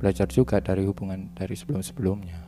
belajar 0.00 0.26
juga 0.26 0.58
dari 0.58 0.88
hubungan 0.88 1.28
dari 1.36 1.52
sebelum-sebelumnya. 1.52 2.40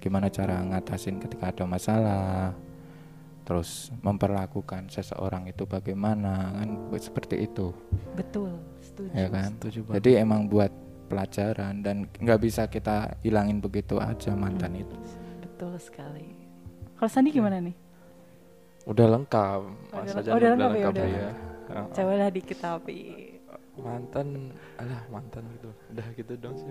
Gimana 0.00 0.32
cara 0.32 0.64
ngatasin 0.64 1.20
ketika 1.20 1.52
ada 1.52 1.64
masalah 1.68 2.56
terus 3.48 3.88
memperlakukan 4.04 4.92
seseorang 4.92 5.48
itu 5.48 5.64
bagaimana 5.64 6.52
kan 6.52 6.68
seperti 7.00 7.48
itu. 7.48 7.72
Betul 8.12 8.56
setuju. 8.84 9.10
Ya 9.16 9.28
kan? 9.32 9.56
Setuju 9.56 9.78
banget. 9.88 9.96
jadi 10.00 10.10
emang 10.20 10.50
buat 10.52 10.68
pelajaran 11.08 11.80
dan 11.80 12.04
nggak 12.20 12.38
bisa 12.38 12.68
kita 12.68 13.16
hilangin 13.24 13.58
begitu 13.58 13.96
aja 13.98 14.36
mantan 14.36 14.76
itu 14.76 14.96
betul 15.42 15.74
sekali 15.80 16.36
kalau 16.94 17.10
Sandi 17.10 17.32
gimana 17.32 17.58
nih 17.58 17.74
udah 18.84 19.06
lengkap. 19.16 19.60
Mas 19.92 20.08
udah 20.08 20.12
aja 20.16 20.16
lengkap. 20.16 20.32
Oh, 20.32 20.38
udah 20.38 20.48
lengkap 20.48 20.70
ya, 20.70 20.72
lengkap 20.72 20.92
udah 20.92 21.06
ya. 21.06 21.12
lengkap. 21.20 21.36
Heeh. 21.68 21.86
coba 21.92 22.12
lah 22.16 22.30
dikit 22.32 22.58
tapi 22.58 22.98
mantan 23.76 24.28
alah 24.80 25.02
mantan 25.06 25.44
gitu 25.54 25.68
udah 25.92 26.06
gitu 26.16 26.32
dong 26.36 26.56
sih 26.56 26.66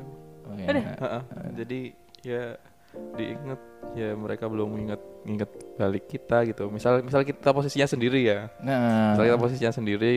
Oh, 0.48 0.56
ya. 0.56 0.68
Udah. 0.72 0.84
Heeh. 0.98 1.22
jadi 1.56 1.80
ya 2.24 2.44
diinget 3.18 3.60
ya 3.98 4.14
mereka 4.14 4.46
belum 4.46 4.78
inget 4.78 5.02
inget 5.26 5.50
balik 5.76 6.06
kita 6.06 6.46
gitu. 6.46 6.70
Misal 6.70 7.02
misal 7.02 7.26
kita 7.26 7.50
posisinya 7.50 7.88
sendiri 7.90 8.22
ya. 8.24 8.54
Nah. 8.62 9.18
Misal 9.18 9.26
kita 9.34 9.40
posisinya 9.42 9.74
sendiri 9.74 10.12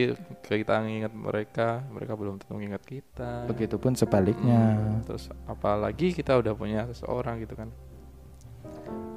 kita 0.45 0.85
nginget 0.85 1.13
mereka 1.13 1.81
mereka 1.89 2.13
belum 2.13 2.37
tentu 2.37 2.55
nginget 2.61 2.83
kita. 2.85 3.49
Begitupun 3.49 3.97
sebaliknya. 3.97 4.77
Hmm, 4.77 5.01
terus 5.03 5.27
apalagi 5.49 6.13
kita 6.13 6.37
udah 6.37 6.53
punya 6.53 6.85
seseorang 6.93 7.41
gitu 7.41 7.57
kan. 7.57 7.69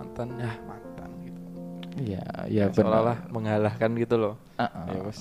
Mantan 0.00 0.28
ya 0.40 0.52
mantan 0.64 1.10
gitu. 1.22 1.40
Iya 2.00 2.24
iya 2.48 2.64
Ya, 2.68 2.74
seolah-olah 2.74 3.28
mengalahkan 3.28 3.90
gitu 4.00 4.16
loh. 4.16 4.34
Ah, 4.56 4.66
ah. 4.66 4.84
ya 4.88 5.00
wes. 5.04 5.20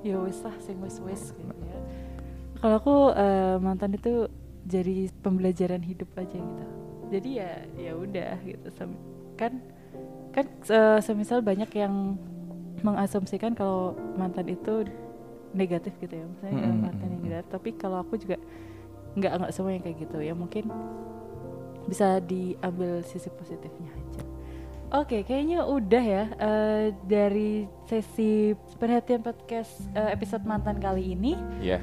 ya 0.00 0.16
wis 0.16 0.40
lah 0.40 0.56
sing 0.64 0.80
wis 0.80 0.96
wis 1.04 1.36
gitu 1.36 1.54
ya. 1.64 1.78
Kalau 2.60 2.76
aku 2.76 2.96
eh, 3.16 3.56
mantan 3.60 3.96
itu 3.96 4.28
jadi 4.64 5.08
pembelajaran 5.24 5.80
hidup 5.80 6.08
aja 6.20 6.36
gitu 6.36 6.64
jadi 7.10 7.30
ya 7.30 7.52
ya 7.76 7.92
udah 7.98 8.32
gitu 8.46 8.68
kan 9.36 9.52
kan 10.30 10.46
eh, 10.70 10.98
semisal 11.02 11.42
banyak 11.42 11.68
yang 11.74 12.14
mengasumsikan 12.80 13.52
kalau 13.52 13.98
mantan 14.16 14.48
itu 14.48 14.86
negatif 15.52 15.92
gitu 15.98 16.14
ya 16.14 16.24
misalnya 16.24 16.56
kalau 16.62 16.72
Mm-mm. 16.72 16.86
mantan 16.86 17.08
yang 17.10 17.22
negatif 17.26 17.48
tapi 17.50 17.70
kalau 17.74 17.98
aku 18.00 18.14
juga 18.16 18.38
nggak 19.18 19.32
nggak 19.42 19.52
semua 19.52 19.74
yang 19.74 19.82
kayak 19.82 19.98
gitu 20.06 20.18
ya 20.22 20.32
mungkin 20.32 20.70
bisa 21.90 22.22
diambil 22.22 23.02
sisi 23.02 23.26
positifnya 23.34 23.90
aja 23.90 24.22
Oke, 24.90 25.22
kayaknya 25.22 25.62
udah 25.62 26.02
ya 26.02 26.24
eh, 26.34 26.90
dari 27.06 27.62
sesi 27.86 28.58
perhatian 28.74 29.22
podcast 29.22 29.86
eh, 29.94 30.10
episode 30.10 30.42
mantan 30.42 30.82
kali 30.82 31.14
ini. 31.14 31.38
ya 31.62 31.78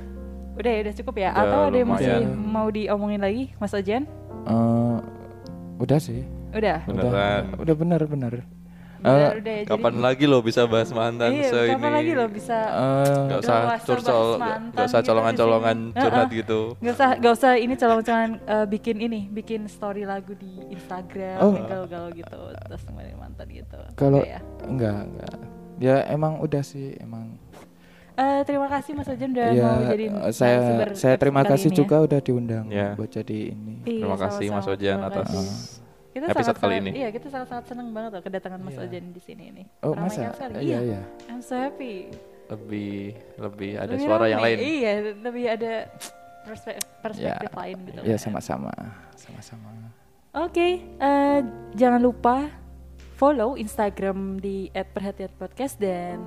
Udah 0.59 0.71
ya, 0.75 0.79
udah 0.83 0.95
cukup 0.99 1.15
ya? 1.15 1.31
Udah 1.31 1.39
Atau 1.39 1.59
ada 1.71 1.77
yang 1.79 1.87
masih 1.87 2.15
mau 2.35 2.67
diomongin 2.67 3.23
lagi, 3.23 3.55
Mas 3.63 3.71
Ojan? 3.71 4.03
Eh, 4.43 4.97
udah 5.77 5.99
sih 5.99 6.21
Udah. 6.49 6.81
Beneran. 6.83 7.43
udah 7.53 7.61
udah 7.61 7.75
bener 7.75 8.01
Udah, 8.97 9.13
Eh, 9.29 9.29
udah 9.37 9.53
ya. 9.53 9.65
kapan 9.69 9.95
lagi 10.01 10.25
lo 10.25 10.41
bisa 10.41 10.65
bahas 10.65 10.89
mantan 10.89 11.29
Iya, 11.31 11.45
se 11.45 11.59
kapan 11.69 11.77
ini 11.77 11.93
lagi 11.93 12.11
lo 12.11 12.25
bisa 12.27 12.57
eh, 12.57 13.17
nggak 13.29 13.39
usah 13.39 13.57
Nggak 13.61 13.77
usah 13.77 13.85
curcol 13.85 14.27
nggak 14.73 14.85
usah 14.89 14.99
gitu 14.99 15.07
colongan-colongan 15.07 15.77
di 15.77 15.85
sini. 15.85 16.01
curhat 16.01 16.17
Heeh. 16.25 16.39
gitu 16.41 16.59
Gak 16.77 16.93
usah, 16.93 17.09
gak 17.15 17.33
usah 17.33 17.51
ini 17.55 17.73
colong-colongan 17.77 18.31
eh, 18.41 18.65
bikin 18.65 18.97
ini, 18.97 19.19
bikin 19.29 19.61
story 19.67 20.01
lagu 20.01 20.33
di 20.33 20.49
Instagram, 20.67 21.37
Oh. 21.37 21.53
galau-galau 21.61 22.09
gitu, 22.11 22.41
terus 22.57 22.81
mantan 23.13 23.47
gitu. 23.47 23.79
Kalau- 23.93 24.25
ya. 24.25 24.41
enggak 24.65 24.97
enggak 25.05 25.33
ya 25.77 26.01
emang 26.09 26.41
udah 26.41 26.65
sih 26.65 26.97
emang 26.97 27.37
Eh, 28.17 28.41
terima 28.43 28.65
kasih 28.65 28.91
Mas 28.91 29.05
Ojan 29.05 29.29
udah 29.29 29.47
ya 29.47 29.61
mau 29.63 29.81
jadi 29.85 30.05
eh, 30.09 30.33
saya 30.33 30.57
saya 30.91 31.15
terima 31.15 31.39
kali 31.39 31.51
kasih 31.53 31.67
ini 31.67 31.71
ya. 31.71 31.77
juga 31.77 31.95
udah 32.01 32.19
diundang 32.19 32.65
Ya. 32.67 32.87
buat 32.91 33.11
jadi 33.11 33.37
ini 33.47 33.73
Iya, 33.79 34.01
terima 34.01 34.17
kasih 34.17 34.45
Mas. 34.49 34.65
Ojan 34.65 34.97
Terima 34.97 35.05
atas 35.07 35.27
kasih. 35.27 35.47
Kita 36.09 36.25
episode 36.27 36.57
kali 36.57 36.73
sangat-sangat- 36.73 36.81
ini. 36.83 36.91
Iya, 36.97 37.09
kita 37.13 37.27
sangat-sangat 37.29 37.65
senang 37.67 37.87
banget 37.91 38.11
loh 38.11 38.23
kedatangan 38.23 38.59
Mas 38.59 38.73
Iya. 38.73 38.83
Ojan 38.83 39.05
di 39.07 39.21
sini 39.21 39.43
nih. 39.51 39.65
oh 39.79 39.93
Meramaikan 39.93 40.09
masa 40.25 40.33
sekali. 40.35 40.53
iya 40.59 40.79
iya 40.83 41.01
I'm 41.27 41.41
so 41.41 41.53
happy. 41.55 41.95
lebih 42.47 42.95
lebih 43.37 43.71
ada 43.75 43.91
Lebih 43.91 44.01
suara 44.01 44.25
yang 44.25 44.39
ramai. 44.39 44.49
lain 44.49 44.59
Iya, 44.59 44.91
lebih 45.19 45.45
ada 45.47 45.73
perspektif, 46.41 46.85
perspektif 46.97 47.21
Ya. 47.43 47.55
lain 47.55 47.77
gitu. 47.85 47.99
ya 48.01 48.09
kan. 48.09 48.19
sama-sama 48.19 48.73
sama-sama 49.13 49.69
Oke, 50.33 50.67
eh, 50.81 51.39
jangan 51.73 51.97
lupa 51.99 52.49
follow 53.13 53.53
Instagram 53.53 54.37
di 54.37 54.69
@perhatianpodcast 54.71 55.77
dan 55.77 56.17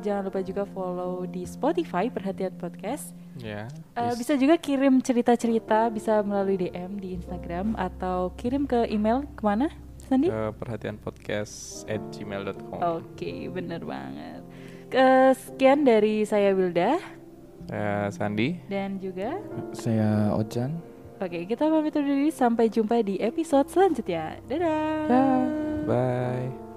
jangan 0.00 0.22
lupa 0.24 0.40
juga 0.40 0.62
follow 0.66 1.22
di 1.24 1.42
Spotify 1.42 2.06
Perhatian 2.06 2.54
Podcast. 2.54 3.12
ya 3.36 3.70
Eh, 3.92 4.10
bis- 4.10 4.18
bisa 4.20 4.34
juga 4.34 4.56
kirim 4.56 4.98
cerita-cerita 4.98 5.86
bisa 5.88 6.20
melalui 6.20 6.58
DM 6.58 6.96
di 6.96 7.14
Instagram 7.14 7.74
atau 7.74 8.34
kirim 8.34 8.64
ke 8.64 8.86
email 8.86 9.22
ke 9.32 9.42
mana, 9.42 9.70
Sandi? 10.00 10.26
ke 10.26 10.42
perhatian 10.54 10.96
podcast 10.96 11.86
at 11.86 12.02
gmail.com 12.10 12.82
Oke, 12.96 13.46
bener 13.48 13.78
banget. 13.80 14.42
Ke- 14.88 15.36
sekian 15.36 15.82
dari 15.82 16.22
saya 16.22 16.50
Wilda 16.50 16.98
saya 17.64 18.08
Sandi 18.08 18.56
dan 18.66 18.96
juga 18.96 19.36
saya 19.70 20.32
Ojan 20.32 20.80
Oke, 21.18 21.44
kita 21.44 21.66
pamit 21.66 21.90
undur 21.92 22.06
diri 22.08 22.30
sampai 22.30 22.66
jumpa 22.66 23.02
di 23.02 23.18
episode 23.18 23.66
selanjutnya. 23.66 24.38
Dadah. 24.46 25.02
Dah. 25.04 25.38
bye 25.84 26.67